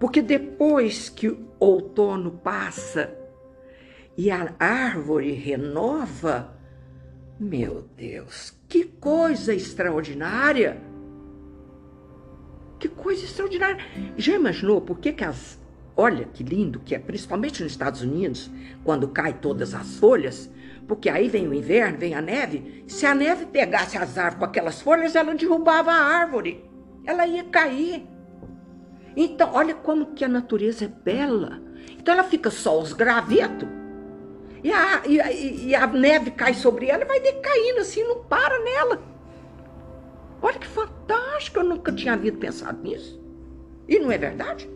Porque 0.00 0.20
depois 0.20 1.08
que 1.08 1.28
o 1.28 1.46
outono 1.60 2.32
passa 2.32 3.16
e 4.16 4.30
a 4.30 4.54
árvore 4.58 5.32
renova, 5.32 6.58
meu 7.38 7.88
Deus, 7.96 8.52
que 8.68 8.84
coisa 8.84 9.54
extraordinária! 9.54 10.82
Que 12.78 12.88
coisa 12.88 13.24
extraordinária! 13.24 13.84
Já 14.16 14.34
imaginou 14.34 14.80
por 14.80 14.98
que, 14.98 15.12
que 15.12 15.24
as 15.24 15.58
Olha 15.96 16.26
que 16.26 16.44
lindo 16.44 16.80
que 16.80 16.94
é, 16.94 16.98
principalmente 16.98 17.62
nos 17.62 17.72
Estados 17.72 18.02
Unidos, 18.02 18.50
quando 18.84 19.08
cai 19.08 19.32
todas 19.32 19.72
as 19.72 19.96
folhas, 19.96 20.50
porque 20.86 21.08
aí 21.08 21.28
vem 21.28 21.48
o 21.48 21.54
inverno, 21.54 21.98
vem 21.98 22.14
a 22.14 22.22
neve. 22.22 22.84
Se 22.86 23.04
a 23.06 23.14
neve 23.14 23.46
pegasse 23.46 23.98
as 23.98 24.16
árvores 24.16 24.38
com 24.38 24.44
aquelas 24.44 24.80
folhas, 24.80 25.16
ela 25.16 25.34
derrubava 25.34 25.90
a 25.90 26.02
árvore. 26.02 26.64
Ela 27.04 27.26
ia 27.26 27.44
cair. 27.44 28.06
Então, 29.16 29.50
olha 29.52 29.74
como 29.74 30.14
que 30.14 30.24
a 30.24 30.28
natureza 30.28 30.84
é 30.84 30.88
bela. 30.88 31.60
Então 31.98 32.14
ela 32.14 32.24
fica 32.24 32.50
só 32.50 32.78
os 32.78 32.92
gravetos. 32.92 33.68
E 34.62 34.72
a, 34.72 35.02
e, 35.06 35.20
a, 35.20 35.32
e 35.32 35.74
a 35.74 35.86
neve 35.86 36.30
cai 36.30 36.54
sobre 36.54 36.86
ela 36.86 37.02
e 37.02 37.06
vai 37.06 37.20
decaindo 37.20 37.80
assim, 37.80 38.04
não 38.04 38.22
para 38.24 38.58
nela. 38.60 39.02
Olha 40.40 40.58
que 40.58 40.66
fantástico, 40.66 41.58
eu 41.58 41.64
nunca 41.64 41.92
tinha 41.92 42.14
havido 42.14 42.38
pensado 42.38 42.80
nisso. 42.82 43.20
E 43.88 43.98
não 43.98 44.12
é 44.12 44.18
verdade? 44.18 44.68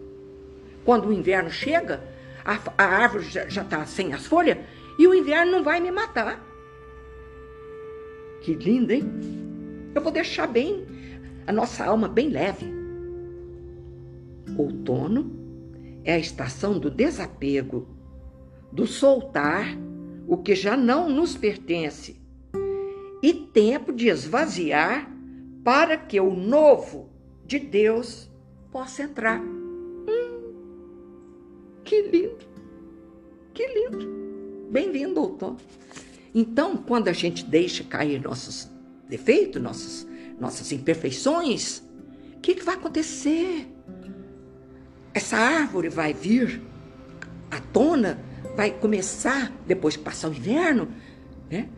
Quando 0.84 1.08
o 1.08 1.12
inverno 1.12 1.50
chega, 1.50 2.02
a, 2.44 2.58
a 2.78 2.84
árvore 2.84 3.24
já 3.24 3.62
está 3.62 3.84
sem 3.84 4.12
as 4.12 4.26
folhas 4.26 4.58
e 5.00 5.08
o 5.08 5.14
inverno 5.14 5.52
não 5.52 5.64
vai 5.64 5.80
me 5.80 5.90
matar. 5.90 6.38
Que 8.42 8.52
lindo, 8.52 8.92
hein? 8.92 9.10
Eu 9.94 10.02
vou 10.02 10.12
deixar 10.12 10.46
bem 10.46 10.86
a 11.46 11.52
nossa 11.52 11.86
alma 11.86 12.06
bem 12.06 12.28
leve. 12.28 12.66
Outono 14.58 15.32
é 16.04 16.12
a 16.12 16.18
estação 16.18 16.78
do 16.78 16.90
desapego, 16.90 17.88
do 18.70 18.86
soltar 18.86 19.74
o 20.28 20.36
que 20.36 20.54
já 20.54 20.76
não 20.76 21.08
nos 21.08 21.34
pertence 21.34 22.20
e 23.22 23.32
tempo 23.32 23.94
de 23.94 24.08
esvaziar 24.08 25.10
para 25.64 25.96
que 25.96 26.20
o 26.20 26.34
novo 26.34 27.08
de 27.46 27.58
Deus 27.58 28.30
possa 28.70 29.04
entrar. 29.04 29.40
Que 31.84 32.02
lindo! 32.02 32.49
Bem-vindo, 34.70 35.14
doutor. 35.14 35.56
Então, 36.32 36.76
quando 36.76 37.08
a 37.08 37.12
gente 37.12 37.44
deixa 37.44 37.82
cair 37.82 38.22
nossos 38.22 38.70
defeitos, 39.08 39.60
nossas, 39.60 40.06
nossas 40.38 40.70
imperfeições, 40.70 41.82
o 42.36 42.40
que, 42.40 42.54
que 42.54 42.62
vai 42.62 42.76
acontecer? 42.76 43.66
Essa 45.12 45.36
árvore 45.36 45.88
vai 45.88 46.14
vir 46.14 46.62
à 47.50 47.58
tona, 47.58 48.22
vai 48.56 48.70
começar, 48.70 49.52
depois 49.66 49.96
que 49.96 50.04
passar 50.04 50.28
o 50.28 50.34
inverno, 50.34 50.88
né? 51.50 51.68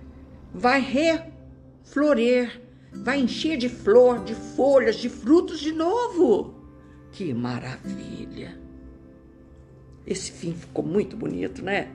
vai 0.53 0.82
reflorer, 0.82 2.61
vai 2.93 3.20
encher 3.20 3.57
de 3.57 3.70
flor, 3.70 4.22
de 4.22 4.34
folhas, 4.34 4.97
de 4.97 5.09
frutos 5.09 5.61
de 5.61 5.72
novo. 5.72 6.55
Que 7.11 7.32
maravilha! 7.32 8.61
Esse 10.07 10.30
fim 10.30 10.53
ficou 10.53 10.84
muito 10.84 11.16
bonito, 11.16 11.64
né? 11.64 11.90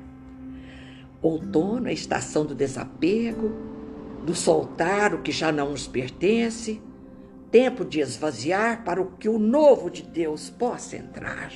Outono 1.27 1.89
a 1.89 1.91
estação 1.91 2.45
do 2.45 2.55
desapego, 2.55 3.51
do 4.25 4.33
soltar 4.33 5.13
o 5.13 5.21
que 5.21 5.31
já 5.31 5.51
não 5.51 5.71
nos 5.71 5.85
pertence, 5.85 6.81
tempo 7.51 7.83
de 7.83 7.99
esvaziar 7.99 8.85
para 8.85 9.01
o 9.01 9.11
que 9.17 9.27
o 9.27 9.37
novo 9.37 9.89
de 9.89 10.03
Deus 10.03 10.49
possa 10.49 10.95
entrar. 10.95 11.51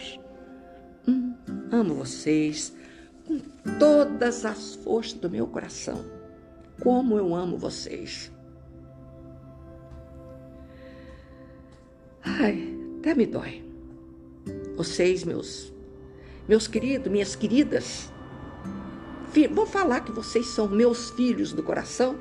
Hum, 1.08 1.34
amo 1.72 1.96
vocês 1.96 2.76
com 3.26 3.40
todas 3.80 4.44
as 4.44 4.76
forças 4.76 5.14
do 5.14 5.30
meu 5.30 5.48
coração. 5.48 6.04
Como 6.82 7.18
eu 7.18 7.34
amo 7.34 7.58
vocês. 7.58 8.30
Ai, 12.24 12.78
até 13.00 13.16
me 13.16 13.26
dói. 13.26 13.64
Vocês, 14.76 15.24
meus 15.24 15.72
meus 16.48 16.68
queridos, 16.68 17.10
minhas 17.10 17.36
queridas, 17.36 18.12
vou 19.52 19.66
falar 19.66 20.02
que 20.02 20.12
vocês 20.12 20.48
são 20.48 20.68
meus 20.68 21.10
filhos 21.12 21.54
do 21.54 21.64
coração 21.64 22.20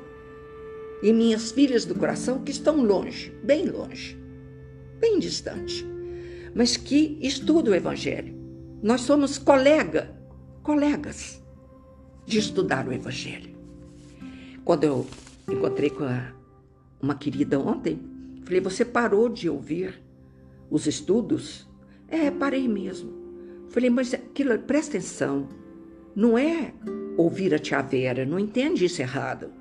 e 1.01 1.11
minhas 1.11 1.51
filhas 1.51 1.85
do 1.85 1.95
coração 1.95 2.43
que 2.43 2.51
estão 2.51 2.83
longe, 2.83 3.31
bem 3.43 3.67
longe. 3.67 4.17
bem 4.99 5.17
distante, 5.17 5.83
mas 6.53 6.77
que 6.77 7.17
estuda 7.21 7.71
o 7.71 7.75
Evangelho. 7.75 8.35
Nós 8.83 9.01
somos 9.01 9.39
colega, 9.39 10.15
colegas 10.61 11.41
de 12.25 12.37
estudar 12.37 12.87
o 12.87 12.93
Evangelho. 12.93 13.55
Quando 14.63 14.83
eu 14.83 15.07
encontrei 15.49 15.89
com 15.89 16.03
a, 16.03 16.33
uma 17.01 17.15
querida 17.15 17.59
ontem, 17.59 17.99
falei: 18.43 18.61
Você 18.61 18.85
parou 18.85 19.27
de 19.27 19.49
ouvir 19.49 19.99
os 20.69 20.85
estudos? 20.85 21.67
É, 22.07 22.29
parei 22.29 22.67
mesmo. 22.67 23.11
Falei, 23.69 23.89
mas 23.89 24.13
aquilo, 24.13 24.57
presta 24.59 24.97
atenção, 24.97 25.47
não 26.15 26.37
é 26.37 26.73
ouvir 27.17 27.53
a 27.53 27.59
tia 27.59 27.81
Vera, 27.81 28.25
não 28.25 28.39
entende 28.39 28.85
isso 28.85 29.01
errado. 29.01 29.51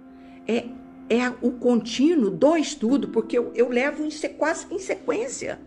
É, 0.46 0.64
é 1.08 1.28
o 1.42 1.52
contínuo 1.52 2.30
do 2.30 2.56
estudo, 2.56 3.08
porque 3.08 3.36
eu, 3.36 3.52
eu 3.54 3.68
levo 3.68 4.04
em, 4.04 4.10
quase 4.36 4.66
em 4.72 4.78
sequência. 4.78 5.58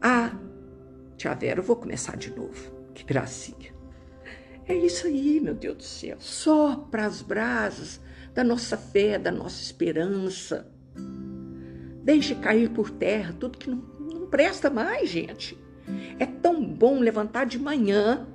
Ah, 0.00 0.34
tia 1.16 1.34
Vera, 1.34 1.60
eu 1.60 1.64
vou 1.64 1.76
começar 1.76 2.16
de 2.16 2.34
novo. 2.34 2.72
Que 2.94 3.04
gracinha. 3.04 3.72
É 4.66 4.74
isso 4.74 5.06
aí, 5.06 5.40
meu 5.40 5.54
Deus 5.54 5.76
do 5.76 5.82
céu. 5.82 6.16
Só 6.20 6.76
para 6.90 7.06
as 7.06 7.22
brasas 7.22 8.00
da 8.34 8.44
nossa 8.44 8.76
fé, 8.76 9.18
da 9.18 9.30
nossa 9.30 9.62
esperança. 9.62 10.66
Deixe 12.02 12.34
cair 12.34 12.70
por 12.70 12.90
terra 12.90 13.34
tudo 13.38 13.58
que 13.58 13.70
não, 13.70 13.82
não 14.00 14.26
presta 14.26 14.70
mais, 14.70 15.08
gente. 15.08 15.58
É 16.18 16.26
tão 16.26 16.64
bom 16.64 16.98
levantar 16.98 17.44
de 17.44 17.58
manhã, 17.58 18.26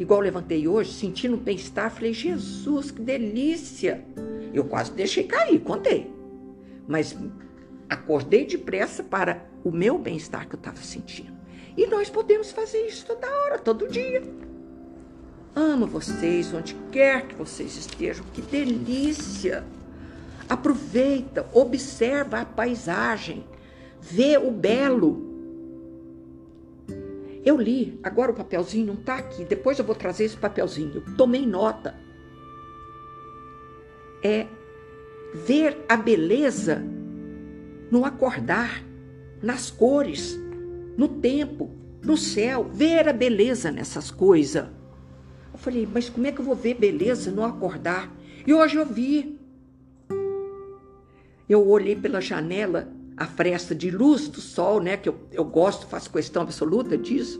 igual 0.00 0.20
levantei 0.20 0.66
hoje, 0.66 0.92
sentindo 0.92 1.36
um 1.36 1.40
bem-estar. 1.40 1.90
Falei, 1.90 2.12
Jesus, 2.12 2.90
que 2.90 3.00
delícia! 3.00 4.04
Eu 4.52 4.64
quase 4.64 4.90
deixei 4.92 5.24
cair, 5.24 5.60
contei. 5.60 6.10
Mas 6.88 7.16
acordei 7.88 8.44
depressa 8.44 9.02
para 9.04 9.46
o 9.62 9.70
meu 9.70 9.98
bem-estar 9.98 10.48
que 10.48 10.54
eu 10.54 10.58
estava 10.58 10.78
sentindo. 10.78 11.38
E 11.76 11.86
nós 11.86 12.10
podemos 12.10 12.50
fazer 12.50 12.86
isso 12.86 13.06
toda 13.06 13.28
hora, 13.28 13.58
todo 13.58 13.86
dia. 13.86 14.22
Amo 15.54 15.86
vocês, 15.86 16.52
onde 16.52 16.74
quer 16.90 17.26
que 17.26 17.34
vocês 17.34 17.76
estejam. 17.76 18.24
Que 18.32 18.42
delícia! 18.42 19.64
Aproveita, 20.48 21.46
observa 21.52 22.40
a 22.40 22.44
paisagem, 22.44 23.44
vê 24.00 24.36
o 24.36 24.50
belo. 24.50 25.29
Eu 27.44 27.56
li, 27.56 27.98
agora 28.02 28.32
o 28.32 28.34
papelzinho 28.34 28.88
não 28.88 28.94
está 28.94 29.16
aqui, 29.16 29.44
depois 29.44 29.78
eu 29.78 29.84
vou 29.84 29.94
trazer 29.94 30.24
esse 30.24 30.36
papelzinho. 30.36 30.92
Eu 30.94 31.16
tomei 31.16 31.46
nota. 31.46 31.94
É 34.22 34.46
ver 35.32 35.78
a 35.88 35.96
beleza 35.96 36.82
no 37.90 38.04
acordar, 38.04 38.84
nas 39.42 39.70
cores, 39.70 40.38
no 40.96 41.08
tempo, 41.08 41.70
no 42.04 42.16
céu, 42.16 42.68
ver 42.70 43.08
a 43.08 43.12
beleza 43.12 43.70
nessas 43.70 44.10
coisas. 44.10 44.66
Eu 45.52 45.58
falei, 45.58 45.88
mas 45.90 46.08
como 46.08 46.26
é 46.26 46.32
que 46.32 46.40
eu 46.40 46.44
vou 46.44 46.54
ver 46.54 46.74
beleza 46.74 47.30
no 47.30 47.44
acordar? 47.44 48.14
E 48.46 48.52
hoje 48.52 48.76
eu 48.76 48.86
vi. 48.86 49.38
Eu 51.48 51.66
olhei 51.66 51.96
pela 51.96 52.20
janela 52.20 52.92
a 53.20 53.26
fresta 53.26 53.74
de 53.74 53.90
luz 53.90 54.28
do 54.28 54.40
sol, 54.40 54.80
né? 54.80 54.96
Que 54.96 55.10
eu, 55.10 55.20
eu 55.30 55.44
gosto, 55.44 55.86
faço 55.86 56.10
questão 56.10 56.40
absoluta 56.40 56.96
disso. 56.96 57.38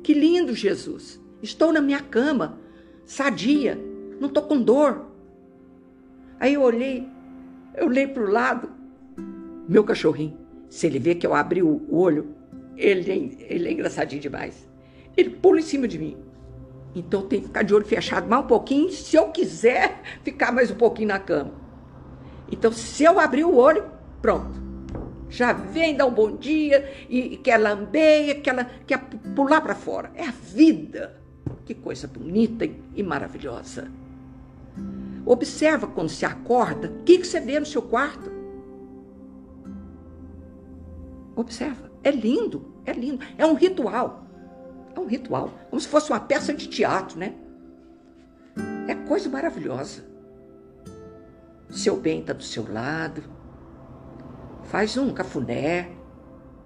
Que 0.00 0.14
lindo, 0.14 0.54
Jesus! 0.54 1.20
Estou 1.42 1.72
na 1.72 1.80
minha 1.80 2.00
cama, 2.00 2.60
sadia, 3.04 3.76
não 4.20 4.28
estou 4.28 4.44
com 4.44 4.62
dor. 4.62 5.04
Aí 6.38 6.54
eu 6.54 6.62
olhei, 6.62 7.08
eu 7.74 7.88
olhei 7.88 8.06
para 8.06 8.22
o 8.22 8.30
lado, 8.30 8.70
meu 9.68 9.82
cachorrinho. 9.82 10.38
Se 10.70 10.86
ele 10.86 11.00
vê 11.00 11.16
que 11.16 11.26
eu 11.26 11.34
abri 11.34 11.60
o 11.60 11.82
olho, 11.90 12.28
ele, 12.76 13.10
é, 13.10 13.52
ele 13.52 13.68
é 13.68 13.72
engraçadinho 13.72 14.22
demais. 14.22 14.68
Ele 15.16 15.30
pula 15.30 15.58
em 15.58 15.62
cima 15.62 15.88
de 15.88 15.98
mim. 15.98 16.16
Então 16.94 17.22
eu 17.22 17.26
tenho 17.26 17.42
que 17.42 17.48
ficar 17.48 17.64
de 17.64 17.74
olho 17.74 17.84
fechado 17.84 18.28
mais 18.28 18.44
um 18.44 18.46
pouquinho, 18.46 18.90
se 18.92 19.16
eu 19.16 19.28
quiser 19.30 20.02
ficar 20.22 20.52
mais 20.52 20.70
um 20.70 20.76
pouquinho 20.76 21.08
na 21.08 21.18
cama. 21.18 21.52
Então, 22.50 22.70
se 22.70 23.02
eu 23.02 23.18
abrir 23.18 23.42
o 23.42 23.56
olho, 23.56 23.84
pronto 24.22 24.65
já 25.28 25.52
vem 25.52 25.96
dar 25.96 26.06
um 26.06 26.12
bom 26.12 26.36
dia 26.36 26.88
e, 27.08 27.36
quer 27.36 27.58
lamber, 27.58 28.42
quer, 28.42 28.82
quer 28.86 28.98
pular 29.34 29.60
para 29.60 29.74
fora. 29.74 30.10
É 30.14 30.26
a 30.26 30.30
vida. 30.30 31.20
Que 31.64 31.74
coisa 31.74 32.06
bonita 32.06 32.68
e 32.94 33.02
maravilhosa. 33.02 33.90
Observa 35.24 35.86
quando 35.88 36.08
se 36.08 36.24
acorda, 36.24 36.88
o 36.88 37.02
que, 37.02 37.18
que 37.18 37.26
você 37.26 37.40
vê 37.40 37.58
no 37.58 37.66
seu 37.66 37.82
quarto. 37.82 38.30
Observa. 41.34 41.90
É 42.04 42.10
lindo, 42.10 42.72
é 42.84 42.92
lindo. 42.92 43.24
É 43.36 43.44
um 43.44 43.54
ritual. 43.54 44.24
É 44.94 45.00
um 45.00 45.06
ritual. 45.06 45.50
Como 45.68 45.80
se 45.80 45.88
fosse 45.88 46.10
uma 46.10 46.20
peça 46.20 46.54
de 46.54 46.68
teatro, 46.68 47.18
né? 47.18 47.34
É 48.86 48.94
coisa 48.94 49.28
maravilhosa. 49.28 50.04
Seu 51.68 51.96
bem 51.96 52.20
está 52.20 52.32
do 52.32 52.44
seu 52.44 52.72
lado 52.72 53.35
faz 54.66 54.96
um 54.96 55.12
cafuné, 55.12 55.90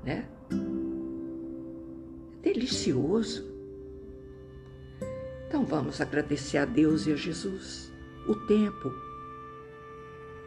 né? 0.04 0.26
É 2.42 2.52
delicioso. 2.52 3.48
Então 5.46 5.64
vamos 5.64 6.00
agradecer 6.00 6.58
a 6.58 6.64
Deus 6.64 7.06
e 7.06 7.12
a 7.12 7.16
Jesus 7.16 7.92
o 8.26 8.34
tempo. 8.46 8.92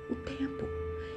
O 0.10 0.16
tempo. 0.16 0.66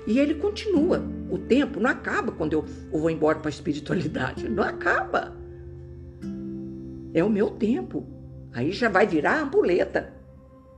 E 0.07 0.18
ele 0.18 0.34
continua. 0.34 1.03
O 1.30 1.39
tempo 1.39 1.80
não 1.80 1.91
acaba 1.91 2.32
quando 2.32 2.53
eu 2.53 2.64
vou 2.91 3.11
embora 3.11 3.39
para 3.39 3.49
a 3.49 3.51
espiritualidade. 3.51 4.49
Não 4.49 4.62
acaba. 4.62 5.37
É 7.12 7.24
o 7.24 7.30
meu 7.30 7.51
tempo. 7.51 8.07
Aí 8.53 8.72
já 8.72 8.89
vai 8.89 9.07
virar 9.07 9.43
ampuleta. 9.43 10.14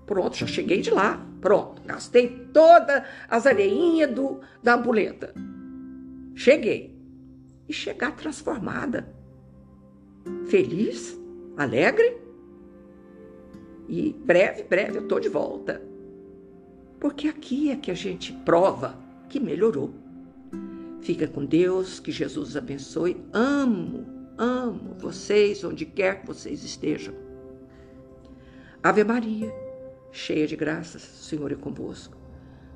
Pronto, 0.07 0.37
já 0.37 0.47
cheguei 0.47 0.81
de 0.81 0.91
lá. 0.91 1.28
Pronto, 1.41 1.83
gastei 1.85 2.49
todas 2.53 3.03
as 3.29 3.47
areinhas 3.47 4.13
do, 4.13 4.41
da 4.63 4.75
ampuleta. 4.75 5.33
Cheguei. 6.35 6.97
E 7.69 7.73
chegar 7.73 8.17
transformada. 8.17 9.15
Feliz, 10.47 11.19
alegre. 11.57 12.19
E 13.89 14.13
breve, 14.25 14.63
breve 14.65 14.99
eu 14.99 15.03
estou 15.03 15.21
de 15.21 15.29
volta. 15.29 15.83
Porque 16.99 17.29
aqui 17.29 17.71
é 17.71 17.77
que 17.77 17.91
a 17.91 17.95
gente 17.95 18.33
prova 18.45 18.99
que 19.29 19.39
melhorou. 19.39 19.93
Fica 21.01 21.29
com 21.29 21.45
Deus, 21.45 22.01
que 22.01 22.11
Jesus 22.11 22.57
abençoe. 22.57 23.23
Amo, 23.33 24.07
amo 24.37 24.95
vocês 24.99 25.63
onde 25.63 25.87
quer 25.87 26.21
que 26.21 26.27
vocês 26.27 26.65
estejam. 26.65 27.15
Ave 28.83 29.05
Maria 29.05 29.68
cheia 30.11 30.47
de 30.47 30.57
graças, 30.57 31.03
o 31.03 31.25
Senhor 31.25 31.53
é 31.53 31.55
convosco. 31.55 32.17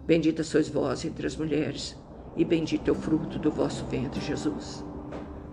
Bendita 0.07 0.43
sois 0.43 0.69
vós 0.69 1.05
entre 1.05 1.27
as 1.27 1.37
mulheres, 1.37 1.97
e 2.37 2.45
bendito 2.45 2.89
é 2.89 2.93
o 2.93 2.95
fruto 2.95 3.39
do 3.39 3.51
vosso 3.51 3.85
ventre, 3.87 4.21
Jesus. 4.21 4.85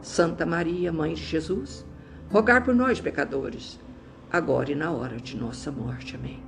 Santa 0.01 0.45
Maria, 0.45 0.91
Mãe 0.91 1.13
de 1.13 1.23
Jesus, 1.23 1.86
rogai 2.30 2.63
por 2.63 2.73
nós, 2.73 2.99
pecadores, 3.01 3.80
agora 4.32 4.71
e 4.71 4.75
na 4.75 4.91
hora 4.91 5.17
de 5.17 5.38
nossa 5.38 5.71
morte. 5.71 6.15
Amém. 6.15 6.41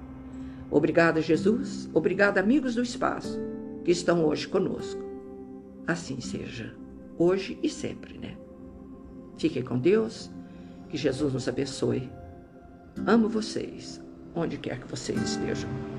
Obrigada, 0.69 1.21
Jesus. 1.21 1.89
Obrigada, 1.93 2.39
amigos 2.39 2.75
do 2.75 2.81
espaço, 2.81 3.39
que 3.83 3.91
estão 3.91 4.25
hoje 4.25 4.47
conosco. 4.47 5.03
Assim 5.85 6.21
seja, 6.21 6.73
hoje 7.17 7.59
e 7.61 7.69
sempre, 7.69 8.17
né? 8.17 8.37
Fiquem 9.37 9.63
com 9.63 9.77
Deus, 9.77 10.31
que 10.87 10.97
Jesus 10.97 11.33
nos 11.33 11.47
abençoe. 11.47 12.09
Amo 13.05 13.27
vocês 13.27 14.00
onde 14.35 14.57
quer 14.57 14.79
que 14.79 14.87
vocês 14.87 15.21
estejam. 15.21 15.90